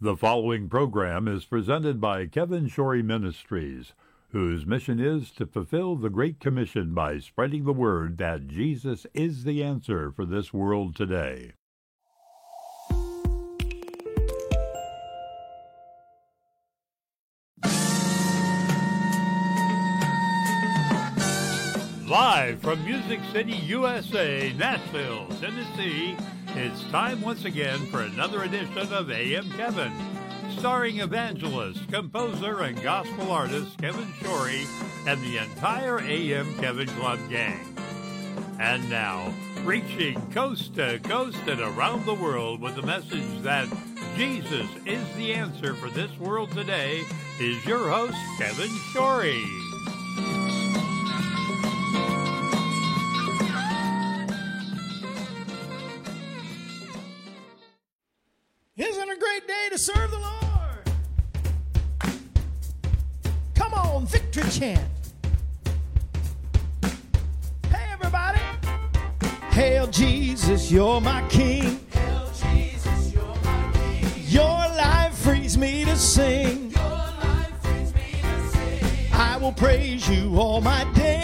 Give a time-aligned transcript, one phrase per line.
[0.00, 3.94] The following program is presented by Kevin Shorey Ministries,
[4.28, 9.42] whose mission is to fulfill the Great Commission by spreading the word that Jesus is
[9.42, 11.54] the answer for this world today.
[22.20, 26.16] Live from Music City, USA, Nashville, Tennessee,
[26.48, 29.92] it's time once again for another edition of AM Kevin,
[30.58, 34.66] starring evangelist, composer, and gospel artist Kevin Shorey
[35.06, 37.76] and the entire AM Kevin Club gang.
[38.58, 43.68] And now, reaching coast to coast and around the world with the message that
[44.16, 47.04] Jesus is the answer for this world today,
[47.38, 49.67] is your host, Kevin Shorey.
[59.78, 60.82] To serve the Lord?
[63.54, 64.80] Come on, victory chant.
[67.70, 68.40] Hey, everybody.
[69.50, 71.80] Hail Jesus, you're my King.
[71.90, 74.10] Hail Jesus, you're my King.
[74.26, 76.70] Your life frees me to sing.
[76.70, 79.12] Your life brings me to sing.
[79.12, 81.17] I will praise you all my days.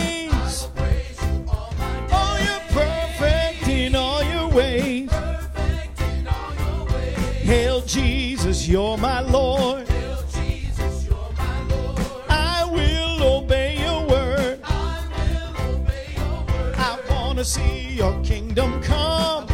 [18.54, 19.46] Kingdom come.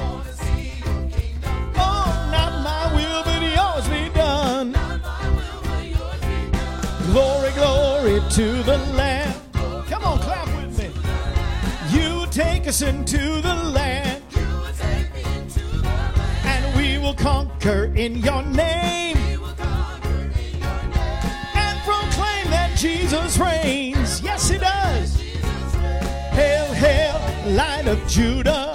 [1.77, 4.73] Oh, not my will, but yours be done.
[7.07, 9.35] Glory, glory to the Lamb.
[9.89, 10.91] Come on, clap with me.
[11.91, 14.23] You take us into the land,
[16.45, 21.55] and we will conquer in your name We will conquer in your name.
[21.55, 24.21] and proclaim that Jesus reigns.
[24.21, 25.19] Yes, he does.
[26.33, 28.70] Hail, hail, light of Judah.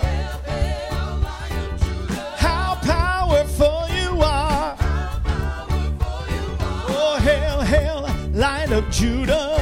[8.46, 9.58] Lion of Judah.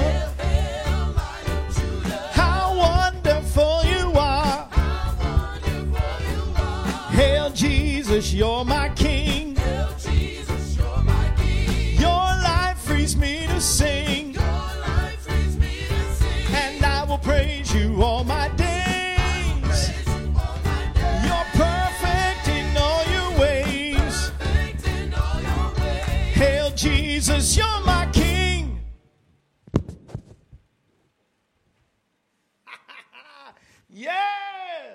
[2.33, 4.67] How wonderful you are.
[5.23, 7.11] Wonderful you are.
[7.11, 9.42] Hail Jesus, you're my King.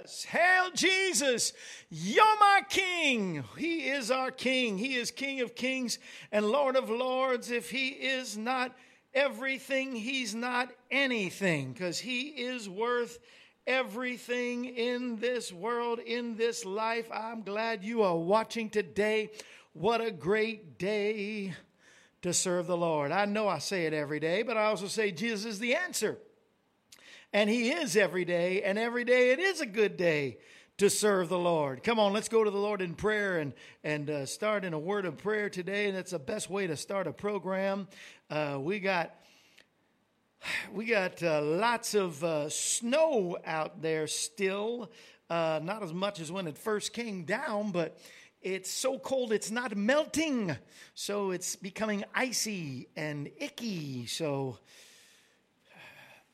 [0.09, 1.53] Yes, hail Jesus,
[1.91, 3.45] you're my King.
[3.59, 4.79] He is our King.
[4.79, 5.99] He is King of kings
[6.33, 7.51] and Lord of lords.
[7.51, 8.75] If He is not
[9.13, 13.19] everything, He's not anything because He is worth
[13.67, 17.07] everything in this world, in this life.
[17.13, 19.31] I'm glad you are watching today.
[19.75, 21.53] What a great day
[22.23, 23.13] to serve the Lord.
[23.13, 26.17] I know I say it every day, but I also say Jesus is the answer.
[27.33, 30.39] And He is every day, and every day it is a good day
[30.79, 31.83] to serve the Lord.
[31.83, 33.53] Come on, let's go to the Lord in prayer and,
[33.85, 35.89] and uh, start in a word of prayer today.
[35.89, 37.89] And that's the best way to start a program.
[38.31, 39.15] Uh, we got.
[40.73, 44.89] We got uh, lots of uh, snow out there still.
[45.29, 47.99] Uh, not as much as when it first came down, but
[48.41, 50.57] it's so cold it's not melting.
[50.95, 54.07] So it's becoming icy and icky.
[54.07, 54.59] So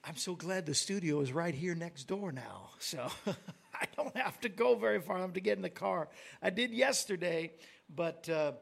[0.06, 2.70] I'm so glad the studio is right here next door now.
[2.78, 5.16] So I don't have to go very far.
[5.16, 6.08] I have to get in the car.
[6.42, 7.52] I did yesterday,
[7.88, 8.52] but uh,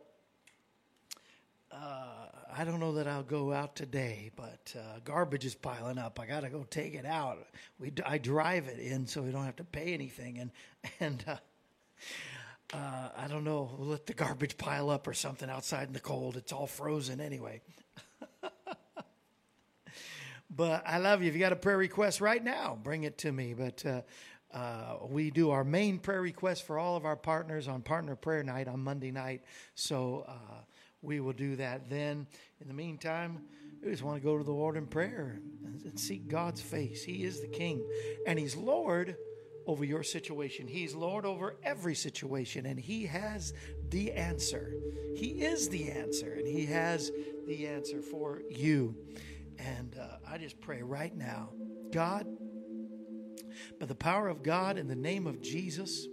[1.72, 4.30] uh, I don't know that I'll go out today.
[4.36, 6.20] But uh, garbage is piling up.
[6.20, 7.38] I got to go take it out.
[7.80, 10.38] We I drive it in so we don't have to pay anything.
[10.38, 10.50] And
[11.00, 11.36] and uh,
[12.72, 13.68] uh, I don't know.
[13.76, 16.36] We'll let the garbage pile up or something outside in the cold.
[16.36, 17.62] It's all frozen anyway.
[20.54, 21.28] But I love you.
[21.28, 23.54] If you got a prayer request right now, bring it to me.
[23.54, 24.02] But uh,
[24.52, 28.42] uh, we do our main prayer request for all of our partners on Partner Prayer
[28.42, 29.42] Night on Monday night.
[29.74, 30.60] So uh,
[31.00, 32.26] we will do that then.
[32.60, 33.40] In the meantime,
[33.82, 37.02] we just want to go to the Lord in prayer and, and seek God's face.
[37.02, 37.82] He is the King,
[38.26, 39.16] and He's Lord
[39.66, 40.66] over your situation.
[40.66, 43.54] He's Lord over every situation, and He has
[43.88, 44.74] the answer.
[45.16, 47.10] He is the answer, and He has
[47.46, 48.94] the answer for you.
[49.64, 51.50] And uh, I just pray right now,
[51.92, 52.26] God,
[53.78, 56.06] by the power of God in the name of Jesus,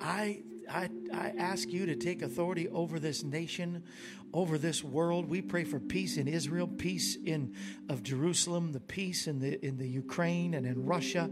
[0.00, 3.84] I I, I ask you to take authority over this nation,
[4.32, 5.28] over this world.
[5.28, 7.54] We pray for peace in Israel, peace in
[7.88, 11.30] of Jerusalem, the peace in the in the Ukraine and in Russia,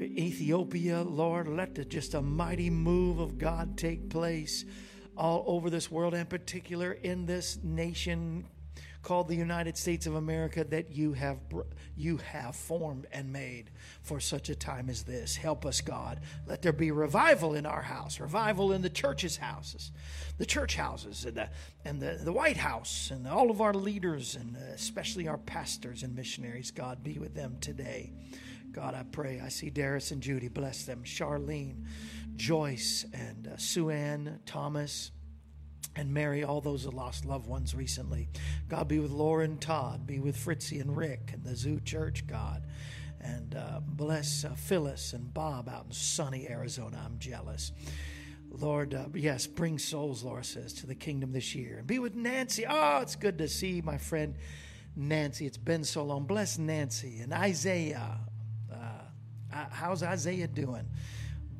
[0.00, 1.02] Ethiopia.
[1.02, 4.64] Lord, let the, just a mighty move of God take place
[5.16, 8.46] all over this world, and particular in this nation
[9.02, 11.38] called the United States of America that you have
[11.96, 13.70] you have formed and made
[14.02, 15.36] for such a time as this.
[15.36, 16.20] Help us, God.
[16.46, 19.90] Let there be revival in our house, revival in the church's houses,
[20.38, 21.48] the church houses, and the
[21.84, 26.02] and the, the White House, and all of our leaders, and uh, especially our pastors
[26.02, 26.70] and missionaries.
[26.70, 28.12] God, be with them today.
[28.70, 29.40] God, I pray.
[29.44, 30.48] I see Darius and Judy.
[30.48, 31.02] Bless them.
[31.04, 31.84] Charlene,
[32.36, 35.10] Joyce, and uh, Sue Ann, Thomas
[35.94, 38.28] and Mary, all those that lost loved ones recently.
[38.68, 42.26] God be with Laura and Todd, be with Fritzy and Rick and the Zoo Church,
[42.26, 42.62] God.
[43.20, 47.00] And uh, bless uh, Phyllis and Bob out in sunny Arizona.
[47.04, 47.72] I'm jealous.
[48.50, 51.76] Lord, uh, yes, bring souls, Laura says, to the kingdom this year.
[51.78, 52.64] And be with Nancy.
[52.68, 54.34] Oh, it's good to see my friend
[54.96, 55.46] Nancy.
[55.46, 56.24] It's been so long.
[56.24, 58.18] Bless Nancy and Isaiah.
[58.72, 60.86] Uh, how's Isaiah doing?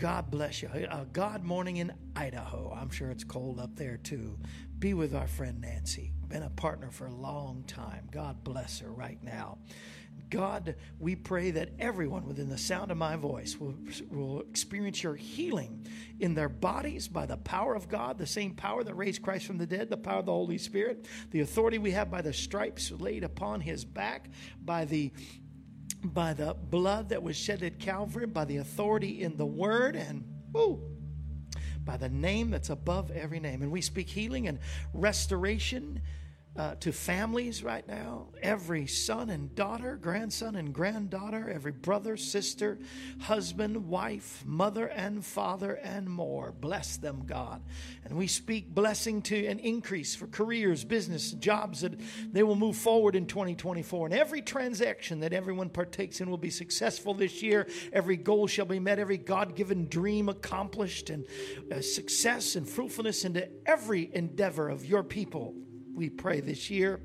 [0.02, 0.68] God bless you.
[0.74, 2.76] A God morning in Idaho.
[2.76, 4.36] I'm sure it's cold up there too.
[4.80, 6.10] Be with our friend Nancy.
[6.26, 8.08] Been a partner for a long time.
[8.10, 9.58] God bless her right now.
[10.28, 13.76] God, we pray that everyone within the sound of my voice will,
[14.10, 15.86] will experience your healing
[16.18, 19.58] in their bodies by the power of God, the same power that raised Christ from
[19.58, 22.90] the dead, the power of the Holy Spirit, the authority we have by the stripes
[22.90, 24.30] laid upon his back,
[24.64, 25.12] by the
[26.04, 30.24] by the blood that was shed at Calvary, by the authority in the word, and
[30.52, 30.80] woo,
[31.84, 33.62] by the name that's above every name.
[33.62, 34.58] And we speak healing and
[34.92, 36.00] restoration
[36.54, 38.26] uh, to families right now.
[38.42, 42.78] Every son and daughter, grandson and granddaughter, every brother, sister,
[43.20, 46.52] husband, wife, mother, and father, and more.
[46.52, 47.62] Bless them, God.
[48.04, 51.98] And we speak blessing to an increase for careers, business, jobs that
[52.30, 54.08] they will move forward in 2024.
[54.08, 57.66] And every transaction that everyone partakes in will be successful this year.
[57.94, 61.24] Every goal shall be met, every God given dream accomplished, and
[61.72, 65.54] uh, success and fruitfulness into every endeavor of your people
[65.94, 67.00] we pray this year.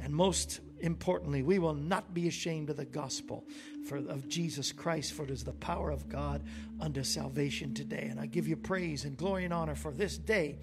[0.00, 3.46] And most importantly, we will not be ashamed of the gospel
[3.88, 6.42] for, of Jesus Christ, for it is the power of God
[6.80, 8.08] unto salvation today.
[8.10, 10.58] And I give you praise and glory and honor for this day,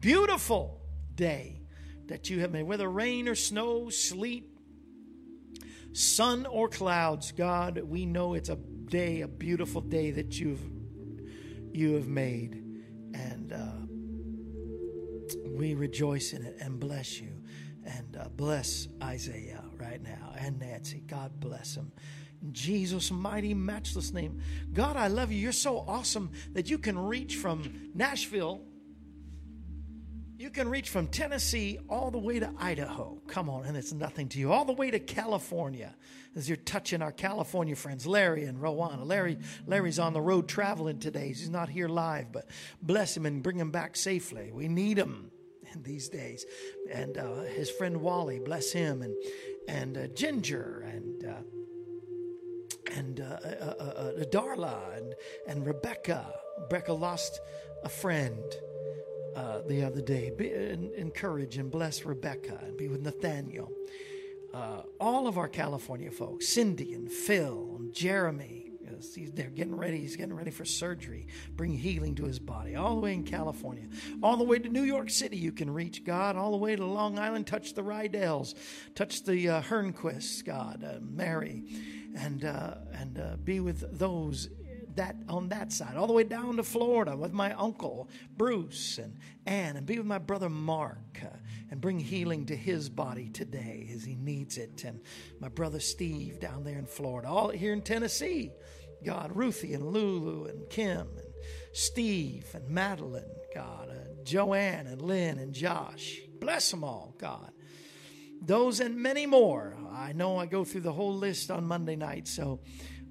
[0.00, 0.82] beautiful
[1.14, 1.62] day
[2.06, 4.44] that you have made, whether rain or snow, sleet,
[5.92, 7.32] sun or clouds.
[7.32, 10.60] God, we know it's a day, a beautiful day that you've
[11.72, 12.54] you have made,
[13.14, 13.52] and.
[13.52, 13.83] Uh,
[15.44, 17.42] we rejoice in it and bless you
[17.84, 21.02] and uh, bless Isaiah right now and Nancy.
[21.06, 21.76] God bless.
[21.76, 21.90] In
[22.52, 24.40] Jesus' mighty, matchless name.
[24.72, 25.38] God, I love you.
[25.38, 28.62] You're so awesome that you can reach from Nashville,
[30.36, 33.18] you can reach from Tennessee all the way to Idaho.
[33.28, 34.52] Come on, and it's nothing to you.
[34.52, 35.94] All the way to California
[36.36, 39.06] as you're touching our California friends, Larry and Rowana.
[39.06, 41.28] Larry, Larry's on the road traveling today.
[41.28, 42.48] He's not here live, but
[42.82, 44.50] bless him and bring him back safely.
[44.52, 45.30] We need him
[45.72, 46.44] in these days.
[46.92, 49.14] And uh, his friend Wally, bless him, and
[49.68, 51.24] and uh, Ginger and.
[51.24, 51.42] Uh,
[52.94, 55.14] and uh, uh, uh, Darla and,
[55.48, 56.32] and Rebecca.
[56.60, 57.40] Rebecca lost
[57.82, 58.44] a friend
[59.66, 60.30] the other day.
[60.36, 63.72] Be, en- encourage and bless Rebecca and be with Nathaniel.
[64.54, 68.70] Uh, all of our California folks, Cindy and Phil and Jeremy.
[69.34, 69.98] They're getting ready.
[69.98, 71.26] He's getting ready for surgery.
[71.56, 72.76] Bring healing to his body.
[72.76, 73.88] All the way in California.
[74.22, 76.36] All the way to New York City, you can reach God.
[76.36, 78.54] All the way to Long Island, touch the Rydells.
[78.94, 80.84] Touch the uh, Hernquists, God.
[80.84, 81.64] Uh, Mary.
[82.16, 84.48] And, uh, and uh, be with those
[84.96, 89.18] that on that side, all the way down to Florida with my uncle Bruce and
[89.46, 91.28] Ann, and be with my brother Mark, uh,
[91.74, 95.00] and bring healing to his body today as he needs it, and
[95.40, 98.52] my brother Steve down there in Florida, all here in Tennessee,
[99.04, 101.34] God, Ruthie and Lulu and Kim and
[101.72, 107.50] Steve and Madeline, God, uh, Joanne and Lynn and Josh, bless them all, God
[108.46, 109.74] those and many more.
[109.90, 112.60] I know I go through the whole list on Monday night, so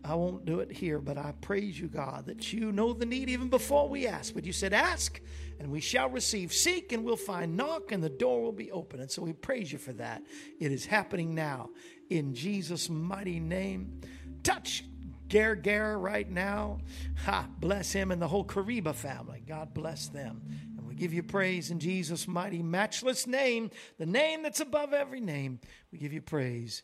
[0.06, 3.30] I won't do it here, but I praise you, God, that you know the need
[3.30, 4.34] even before we ask.
[4.34, 5.22] But you said, Ask,
[5.64, 6.52] and we shall receive.
[6.52, 7.56] Seek, and we'll find.
[7.56, 9.00] Knock, and the door will be open.
[9.00, 10.22] And so we praise you for that.
[10.60, 11.70] It is happening now
[12.10, 14.02] in Jesus' mighty name.
[14.44, 14.84] Touch
[15.30, 16.80] Gare Gare right now.
[17.26, 19.42] Ha, bless him and the whole Kariba family.
[19.48, 20.42] God bless them.
[20.78, 25.22] And we give you praise in Jesus' mighty, matchless name, the name that's above every
[25.22, 25.62] name.
[25.94, 26.84] We give you praise.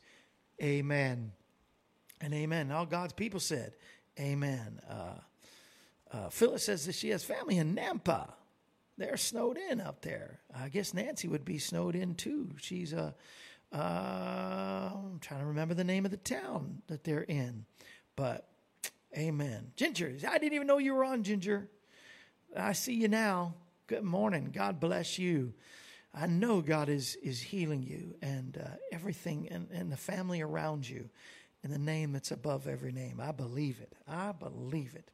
[0.64, 1.34] Amen
[2.22, 2.72] and amen.
[2.72, 3.74] All God's people said,
[4.18, 4.80] Amen.
[4.90, 5.20] Uh,
[6.12, 8.34] uh, Phyllis says that she has family in Nampa.
[9.00, 10.42] They're snowed in up there.
[10.56, 12.50] I guess Nancy would be snowed in too.
[12.58, 13.16] She's a,
[13.74, 13.78] uh,
[14.94, 17.66] I'm trying to remember the name of the town that they're in,
[18.16, 18.48] but
[19.18, 19.72] amen.
[19.76, 21.70] Ginger, I didn't even know you were on, Ginger.
[22.56, 23.54] I see you now.
[23.88, 24.52] Good morning.
[24.54, 25.54] God bless you.
[26.14, 30.90] I know God is is healing you and uh, everything and, and the family around
[30.90, 31.10] you
[31.64, 33.20] in the name that's above every name.
[33.22, 33.94] I believe it.
[34.08, 35.12] I believe it.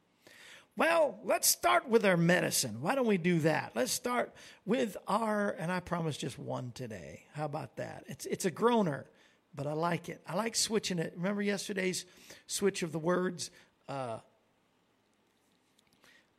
[0.78, 2.82] Well, let's start with our medicine.
[2.82, 3.72] Why don't we do that?
[3.74, 4.34] Let's start
[4.66, 7.24] with our, and I promise just one today.
[7.32, 8.04] How about that?
[8.08, 9.06] It's it's a groaner,
[9.54, 10.20] but I like it.
[10.28, 11.14] I like switching it.
[11.16, 12.04] Remember yesterday's
[12.46, 13.50] switch of the words
[13.88, 14.18] uh,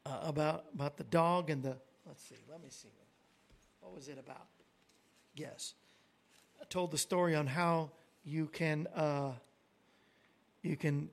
[0.05, 1.75] uh, about about the dog and the.
[2.05, 2.35] Let's see.
[2.47, 2.89] Let me see.
[3.81, 4.45] What was it about?
[5.35, 5.73] Yes,
[6.61, 7.89] I told the story on how
[8.23, 9.31] you can uh,
[10.61, 11.09] you can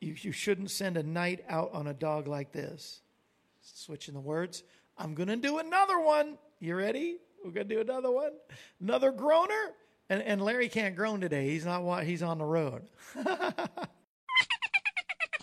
[0.00, 3.00] you, you shouldn't send a knight out on a dog like this.
[3.60, 4.62] Switching the words.
[4.96, 6.38] I'm going to do another one.
[6.60, 7.18] You ready?
[7.44, 8.32] We're going to do another one.
[8.80, 9.72] Another groaner.
[10.10, 11.50] And, and Larry can't groan today.
[11.50, 11.82] He's not.
[11.82, 12.82] wa- He's on the road.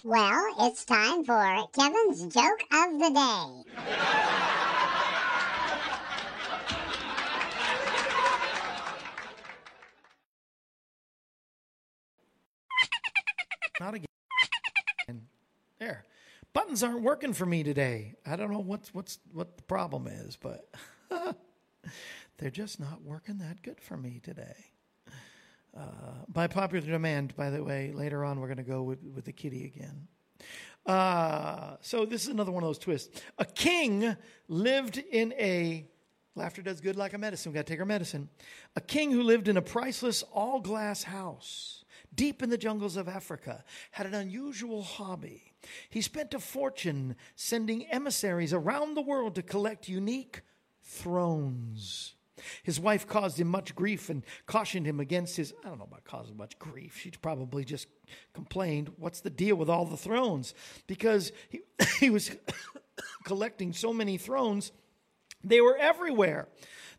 [0.08, 3.86] Well, it's time for Kevin's joke of the day.
[13.80, 14.15] Not again.
[15.86, 16.04] There.
[16.54, 18.16] Buttons aren't working for me today.
[18.26, 20.68] I don't know what's what's what the problem is, but
[22.40, 24.56] they're just not working that good for me today.
[25.78, 29.26] Uh, by popular demand, by the way, later on we're going to go with, with
[29.26, 30.08] the kitty again.
[30.88, 33.22] Uh, so this is another one of those twists.
[33.38, 35.86] A king lived in a
[36.34, 37.52] laughter does good like a medicine.
[37.52, 38.30] We got to take our medicine.
[38.76, 43.08] A king who lived in a priceless all glass house deep in the jungles of
[43.08, 45.55] Africa had an unusual hobby.
[45.90, 50.42] He spent a fortune sending emissaries around the world to collect unique
[50.82, 52.16] thrones.
[52.64, 55.54] His wife caused him much grief and cautioned him against his.
[55.64, 56.98] I don't know about causing much grief.
[56.98, 57.88] She probably just
[58.34, 60.54] complained, What's the deal with all the thrones?
[60.88, 61.62] Because he,
[62.00, 62.32] he was
[63.24, 64.72] collecting so many thrones,
[65.46, 66.48] they were everywhere.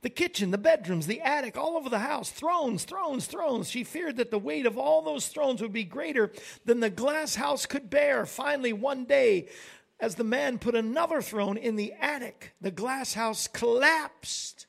[0.02, 3.68] The kitchen, the bedrooms, the attic, all over the house, thrones, thrones, thrones.
[3.68, 6.32] She feared that the weight of all those thrones would be greater
[6.64, 8.24] than the glass house could bear.
[8.26, 9.48] Finally, one day,
[9.98, 14.66] as the man put another throne in the attic, the glass house collapsed.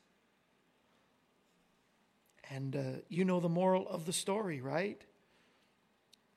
[2.50, 5.00] And uh, you know the moral of the story, right?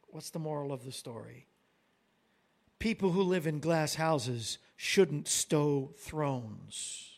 [0.08, 1.48] What's the moral of the story?
[2.80, 7.11] People who live in glass houses shouldn't stow thrones.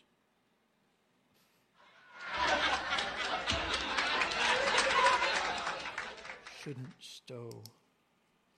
[6.64, 7.50] Shouldn't stow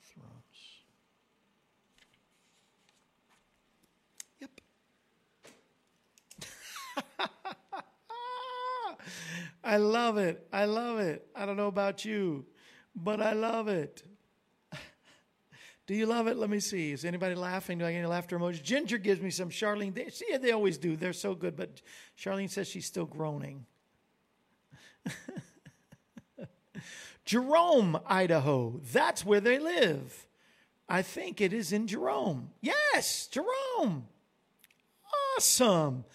[0.04, 0.84] thrones.
[4.40, 4.62] Yep.
[9.64, 10.48] I love it.
[10.54, 11.28] I love it.
[11.36, 12.46] I don't know about you,
[12.96, 14.04] but I love it.
[15.88, 16.38] Do you love it?
[16.38, 16.92] Let me see.
[16.92, 17.78] Is anybody laughing?
[17.78, 18.64] Do I get any laughter emojis?
[18.64, 19.50] Ginger gives me some.
[19.50, 20.96] Charlene, they, see, they always do.
[20.96, 21.56] They're so good.
[21.56, 21.82] But
[22.18, 23.66] Charlene says she's still groaning.
[27.26, 28.80] Jerome, Idaho.
[28.92, 30.26] That's where they live.
[30.90, 32.50] I think it is in Jerome.
[32.62, 34.08] Yes, Jerome.
[35.38, 36.06] Awesome.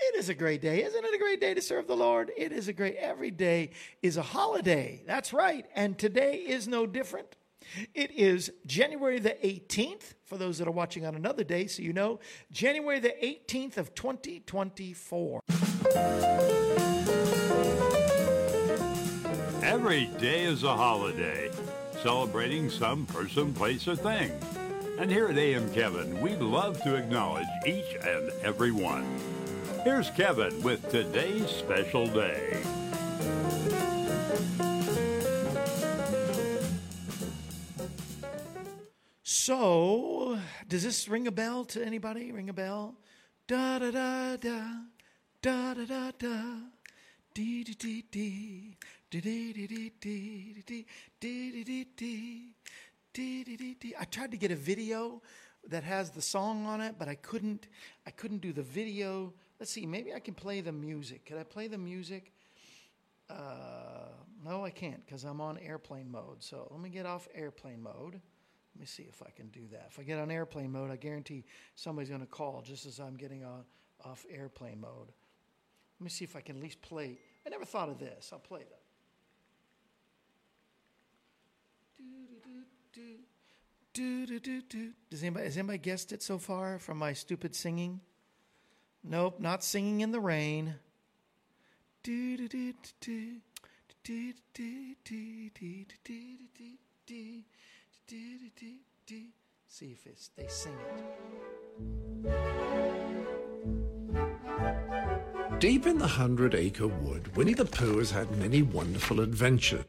[0.00, 0.84] It is a great day.
[0.84, 2.30] Isn't it a great day to serve the Lord?
[2.36, 3.70] It is a great, every day
[4.02, 5.02] is a holiday.
[5.06, 5.66] That's right.
[5.74, 7.37] And today is no different.
[7.94, 11.92] It is January the 18th, for those that are watching on another day, so you
[11.92, 12.20] know,
[12.50, 15.40] January the 18th of 2024.
[19.62, 21.50] Every day is a holiday,
[22.02, 24.32] celebrating some person, place, or thing.
[24.98, 29.06] And here at AM Kevin, we love to acknowledge each and every one.
[29.84, 32.60] Here's Kevin with today's special day.
[39.48, 40.38] So,
[40.68, 42.32] does this ring a bell to anybody?
[42.32, 42.94] Ring a bell?
[43.46, 44.60] Da da da da,
[45.40, 46.42] da da da da,
[47.32, 48.76] dee dee dee dee,
[49.10, 50.84] dee dee dee dee dee dee
[51.18, 52.52] dee dee dee dee,
[53.14, 53.94] dee dee dee.
[53.98, 55.22] I tried to get a video
[55.70, 57.68] that has the song on it, but I couldn't.
[58.06, 59.32] I couldn't do the video.
[59.58, 59.86] Let's see.
[59.86, 61.24] Maybe I can play the music.
[61.24, 62.32] Could I play the music?
[63.30, 64.12] Uh,
[64.44, 66.42] no, I can't because I'm on airplane mode.
[66.42, 68.20] So let me get off airplane mode.
[68.78, 69.88] Let me see if I can do that.
[69.90, 71.44] If I get on airplane mode, I guarantee
[71.74, 73.64] somebody's going to call just as I'm getting on,
[74.04, 75.10] off airplane mode.
[75.98, 77.18] Let me see if I can at least play.
[77.44, 78.30] I never thought of this.
[78.32, 78.82] I'll play that.
[83.94, 84.92] Do, do, do, do.
[85.10, 88.00] Does anybody, has anybody guessed it so far from my stupid singing?
[89.02, 90.76] Nope, not singing in the rain.
[99.70, 100.72] See if it's, they sing
[102.24, 102.32] it.
[105.60, 109.84] Deep in the Hundred Acre Wood, Winnie the Pooh has had many wonderful adventures.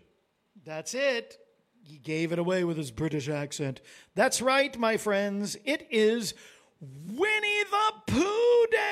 [0.65, 1.37] That's it.
[1.81, 3.79] He gave it away with his British accent.
[4.15, 5.55] That's right, my friends.
[5.63, 6.33] It is
[6.81, 8.88] Winnie the Pooh Day!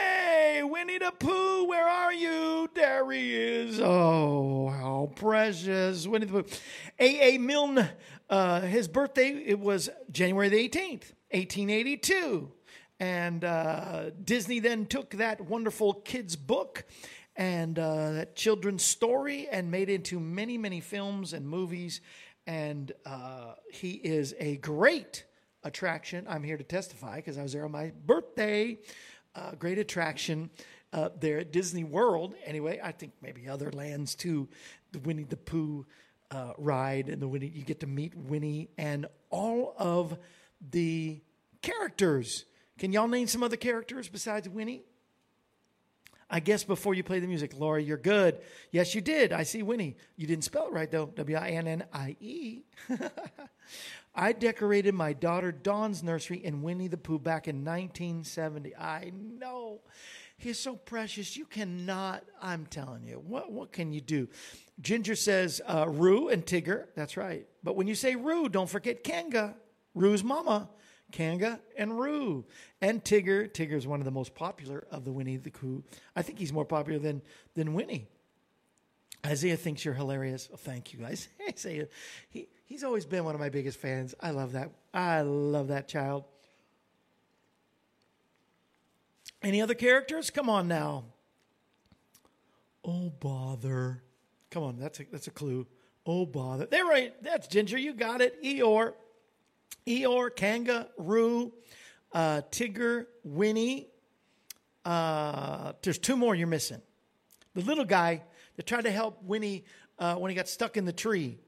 [0.63, 2.69] Winnie the Pooh, where are you?
[2.73, 3.79] There he is.
[3.81, 6.07] Oh, how precious.
[6.07, 6.57] Winnie the Pooh.
[6.99, 7.37] A.A.
[7.37, 7.87] Milne,
[8.29, 12.51] uh, his birthday, it was January the 18th, 1882.
[12.99, 16.85] And uh, Disney then took that wonderful kids' book
[17.35, 22.01] and uh, that children's story and made into many, many films and movies.
[22.47, 25.25] And uh, he is a great
[25.63, 26.25] attraction.
[26.27, 28.79] I'm here to testify because I was there on my birthday.
[29.37, 30.49] Uh, great attraction
[30.93, 32.33] uh, there at Disney World.
[32.43, 34.47] Anyway, I think maybe other lands too.
[34.93, 35.85] The Winnie the Pooh
[36.31, 40.17] uh, ride and the Winnie, you get to meet Winnie and all of
[40.71, 41.21] the
[41.61, 42.45] characters.
[42.79, 44.81] Can y'all name some other characters besides Winnie?
[46.29, 48.39] I guess before you play the music, Laura, you're good.
[48.71, 49.31] Yes, you did.
[49.31, 49.97] I see Winnie.
[50.15, 51.05] You didn't spell it right, though.
[51.05, 52.63] W I N N I E.
[54.17, 58.75] I decorated my daughter Dawn's nursery in Winnie the Pooh back in 1970.
[58.75, 59.81] I know.
[60.37, 61.37] He's so precious.
[61.37, 64.27] You cannot, I'm telling you, what, what can you do?
[64.81, 66.87] Ginger says uh, Roo and Tigger.
[66.95, 67.45] That's right.
[67.63, 69.55] But when you say Roo, don't forget Kanga,
[69.93, 70.69] Roo's mama.
[71.11, 72.43] Kanga and Roo.
[72.81, 73.49] And Tigger.
[73.49, 75.83] Tigger is one of the most popular of the Winnie the Pooh.
[76.15, 77.21] I think he's more popular than,
[77.53, 78.07] than Winnie.
[79.25, 80.49] Isaiah thinks you're hilarious.
[80.53, 81.27] Oh, thank you, guys.
[81.49, 81.87] Isaiah,
[82.29, 84.13] he, he's always been one of my biggest fans.
[84.21, 84.71] I love that.
[84.93, 86.25] I love that child.
[89.41, 90.29] Any other characters?
[90.29, 91.05] Come on now.
[92.85, 94.03] Oh bother.
[94.51, 95.67] Come on, that's a that's a clue.
[96.05, 96.65] Oh bother.
[96.65, 97.13] They're right.
[97.23, 97.77] That's Ginger.
[97.77, 98.41] You got it.
[98.43, 98.93] Eeyore.
[99.85, 101.53] Eeyore, Kanga, Roo,
[102.11, 103.87] uh, Tigger, Winnie.
[104.83, 106.81] Uh, there's two more you're missing.
[107.55, 108.23] The little guy
[108.57, 109.63] that tried to help Winnie
[109.97, 111.39] uh, when he got stuck in the tree.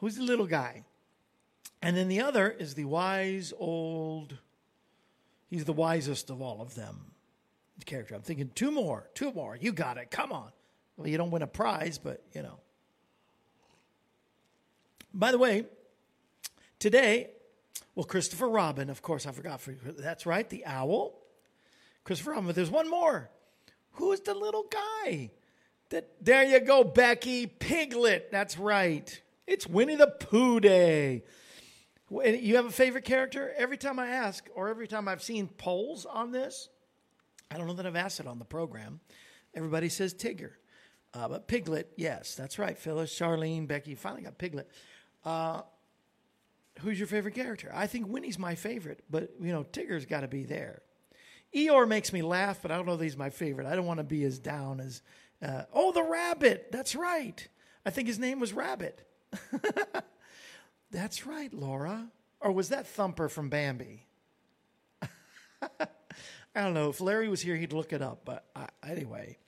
[0.00, 0.84] Who's the little guy?
[1.82, 4.38] And then the other is the wise old.
[5.48, 7.12] He's the wisest of all of them.
[7.78, 8.14] The character.
[8.14, 9.56] I'm thinking two more, two more.
[9.56, 10.10] You got it.
[10.10, 10.50] Come on.
[10.96, 12.58] Well, you don't win a prize, but you know.
[15.12, 15.64] By the way,
[16.78, 17.30] today,
[17.94, 19.60] well, Christopher Robin, of course, I forgot.
[19.60, 21.14] For, that's right, the owl.
[22.04, 22.46] Christopher Robin.
[22.46, 23.30] But there's one more.
[23.92, 25.30] Who is the little guy?
[25.90, 28.30] That there you go, Becky Piglet.
[28.32, 29.20] That's right.
[29.46, 31.22] It's Winnie the Pooh Day.
[32.10, 33.52] You have a favorite character?
[33.56, 36.68] Every time I ask, or every time I've seen polls on this,
[37.50, 39.00] I don't know that I've asked it on the program.
[39.54, 40.52] Everybody says Tigger.
[41.14, 42.76] Uh, but Piglet, yes, that's right.
[42.76, 44.68] Phyllis, Charlene, Becky, finally got Piglet.
[45.24, 45.62] Uh,
[46.80, 47.70] who's your favorite character?
[47.72, 50.82] I think Winnie's my favorite, but you know, Tigger's got to be there.
[51.54, 53.68] Eeyore makes me laugh, but I don't know that he's my favorite.
[53.68, 55.02] I don't want to be as down as.
[55.40, 56.68] Uh, oh, the rabbit.
[56.72, 57.46] That's right.
[57.84, 59.05] I think his name was Rabbit.
[60.90, 62.08] That's right, Laura.
[62.40, 64.06] Or was that Thumper from Bambi?
[65.62, 66.90] I don't know.
[66.90, 68.22] If Larry was here, he'd look it up.
[68.24, 69.38] But uh, anyway,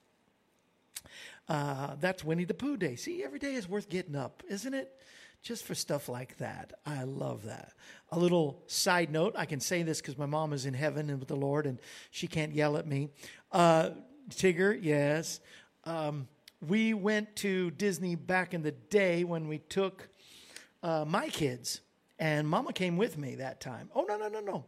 [1.49, 2.97] uh, that's Winnie the Pooh Day.
[2.97, 4.93] See, every day is worth getting up, isn't it?
[5.41, 6.73] Just for stuff like that.
[6.85, 7.73] I love that.
[8.11, 11.21] A little side note I can say this because my mom is in heaven and
[11.21, 11.79] with the Lord, and
[12.11, 13.11] she can't yell at me.
[13.53, 13.91] Uh,
[14.31, 15.41] Tigger, yes.
[15.85, 16.29] Um,
[16.67, 20.09] we went to Disney back in the day when we took
[20.83, 21.81] uh, my kids,
[22.19, 23.91] and Mama came with me that time.
[23.95, 24.65] Oh, no, no, no, no.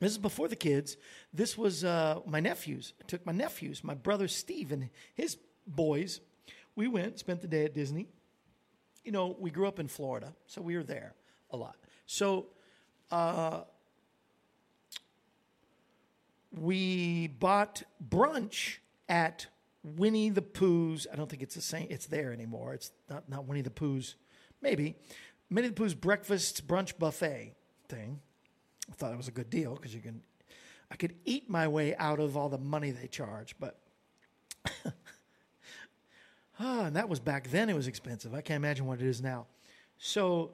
[0.00, 0.96] This is before the kids.
[1.32, 2.92] This was uh, my nephews.
[3.00, 6.20] I took my nephews, my brother Steve and his boys.
[6.76, 8.08] We went, spent the day at Disney.
[9.04, 11.14] You know, we grew up in Florida, so we were there
[11.50, 11.76] a lot.
[12.06, 12.46] So
[13.10, 13.62] uh,
[16.52, 18.78] we bought brunch
[19.08, 19.46] at
[19.84, 21.06] Winnie the Pooh's.
[21.12, 21.86] I don't think it's the same.
[21.90, 22.72] It's there anymore.
[22.74, 24.16] It's not not Winnie the Pooh's.
[24.62, 24.96] Maybe
[25.50, 27.54] Winnie the Pooh's breakfast brunch buffet
[27.88, 28.20] thing.
[28.90, 30.22] I thought it was a good deal because you can.
[30.90, 33.78] I could eat my way out of all the money they charge, but.
[36.58, 37.68] ah, and that was back then.
[37.68, 38.32] It was expensive.
[38.34, 39.46] I can't imagine what it is now.
[39.98, 40.52] So,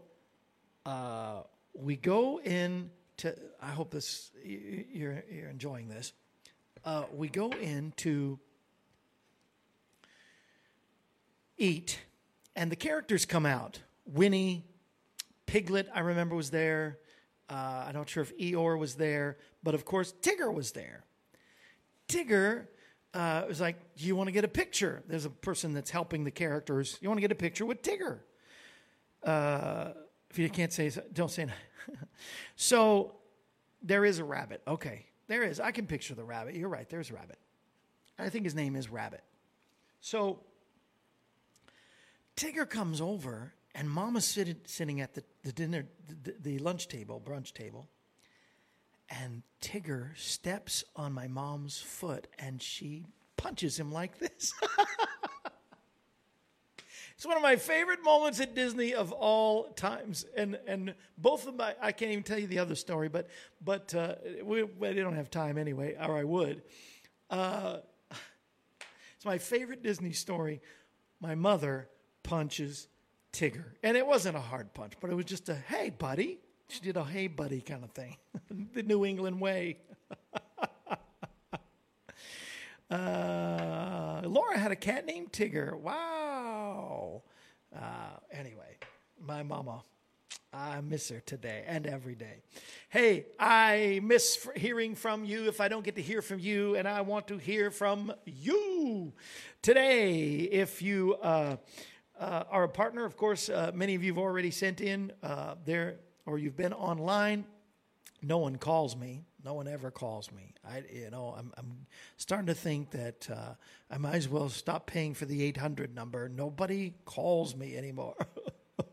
[0.85, 1.43] uh,
[1.75, 3.35] we go in to.
[3.63, 6.13] I hope this you- you're you're enjoying this.
[6.85, 8.39] Uh, we go in to
[11.61, 12.01] eat,
[12.57, 13.81] and the characters come out.
[14.07, 14.65] Winnie,
[15.47, 16.99] Piglet, I remember was there.
[17.49, 21.05] Uh, I'm not sure if Eeyore was there, but of course Tigger was there.
[22.09, 22.67] Tigger
[23.13, 26.25] uh, was like, "Do you want to get a picture?" There's a person that's helping
[26.25, 26.99] the characters.
[27.01, 28.21] You want to get a picture with Tigger?
[29.25, 29.91] Uh,
[30.31, 31.47] if you can't say, don't say.
[32.57, 33.17] so
[33.83, 34.63] there is a rabbit.
[34.67, 35.59] Okay, there is.
[35.59, 36.55] I can picture the rabbit.
[36.55, 36.89] You're right.
[36.89, 37.39] There's a rabbit.
[38.19, 39.23] I think his name is Rabbit.
[40.01, 40.41] So
[42.41, 45.85] Tigger comes over, and Mama's sitting, sitting at the, the dinner,
[46.23, 47.87] the, the lunch table, brunch table,
[49.11, 53.05] and Tigger steps on my mom's foot, and she
[53.37, 54.55] punches him like this.
[57.15, 61.57] it's one of my favorite moments at Disney of all times, and and both of
[61.57, 63.29] my I can't even tell you the other story, but
[63.63, 66.63] but uh, we, we don't have time anyway, or I would.
[67.29, 67.81] Uh,
[69.15, 70.63] it's my favorite Disney story.
[71.21, 71.91] My mother
[72.23, 72.89] punches
[73.33, 73.65] Tigger.
[73.83, 76.39] And it wasn't a hard punch, but it was just a, hey, buddy.
[76.69, 78.17] She did a hey, buddy kind of thing.
[78.75, 79.79] the New England way.
[82.91, 85.79] uh, Laura had a cat named Tigger.
[85.79, 87.23] Wow.
[87.75, 88.79] Uh, anyway,
[89.21, 89.83] my mama.
[90.53, 92.43] I miss her today and every day.
[92.89, 96.89] Hey, I miss hearing from you if I don't get to hear from you, and
[96.89, 99.13] I want to hear from you
[99.63, 100.39] today.
[100.51, 101.57] If you uh,
[102.21, 105.55] uh, are a partner, of course, uh, many of you have already sent in uh,
[105.65, 107.47] there, or you've been online.
[108.23, 109.25] No one calls me.
[109.43, 110.53] No one ever calls me.
[110.69, 111.87] I, you know, I'm, I'm
[112.19, 113.55] starting to think that uh,
[113.91, 116.29] I might as well stop paying for the 800 number.
[116.29, 118.15] Nobody calls me anymore.
[118.79, 118.85] I'm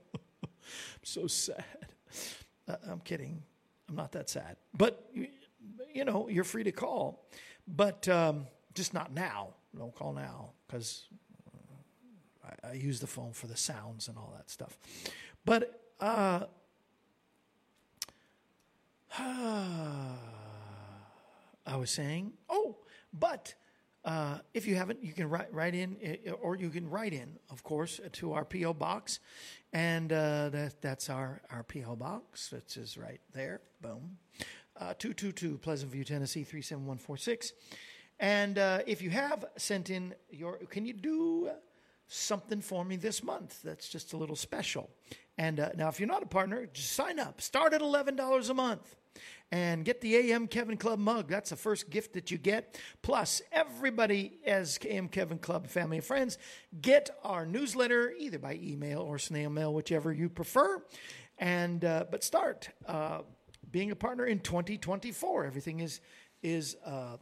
[1.03, 1.65] so sad.
[2.65, 3.43] Uh, I'm kidding.
[3.89, 4.55] I'm not that sad.
[4.73, 5.11] But,
[5.93, 7.27] you, know, you're free to call.
[7.67, 9.49] But um, just not now.
[9.77, 11.07] Don't call now because
[12.47, 14.77] I, I use the phone for the sounds and all that stuff.
[15.45, 16.45] But uh,
[19.19, 20.15] I
[21.75, 22.77] was saying, oh,
[23.13, 23.53] but
[24.05, 27.37] uh, if you haven't, you can write, write in, uh, or you can write in,
[27.49, 28.73] of course, to our P.O.
[28.73, 29.19] box.
[29.73, 31.95] And uh, that, that's our, our P.O.
[31.97, 33.59] box, which is right there.
[33.81, 34.17] Boom.
[34.79, 37.51] Uh, 222 Pleasant View, Tennessee, 37146.
[38.19, 41.49] And uh, if you have sent in your, can you do
[42.07, 44.89] something for me this month that's just a little special?
[45.37, 47.41] And uh, now, if you're not a partner, just sign up.
[47.41, 48.95] Start at $11 a month
[49.51, 51.29] and get the AM Kevin Club mug.
[51.29, 52.79] That's the first gift that you get.
[53.01, 56.37] Plus, everybody as AM Kevin Club family and friends
[56.81, 60.83] get our newsletter either by email or snail mail, whichever you prefer.
[61.37, 63.21] And uh, but start uh,
[63.69, 65.45] being a partner in 2024.
[65.45, 66.01] Everything is
[66.41, 66.75] is.
[66.85, 67.17] Uh,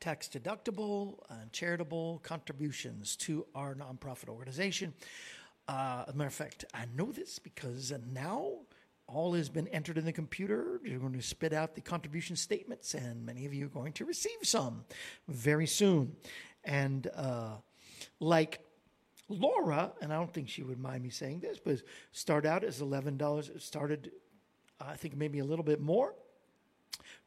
[0.00, 4.94] tax deductible and charitable contributions to our nonprofit organization.
[5.68, 8.52] Uh, as a matter of fact, I know this because now
[9.08, 10.80] all has been entered in the computer.
[10.84, 14.04] You're going to spit out the contribution statements, and many of you are going to
[14.04, 14.84] receive some
[15.28, 16.16] very soon.
[16.64, 17.54] And uh,
[18.20, 18.60] like
[19.28, 21.82] Laura, and I don't think she would mind me saying this, but
[22.12, 23.48] start out as eleven dollars.
[23.48, 24.10] It started,
[24.80, 26.14] I think maybe a little bit more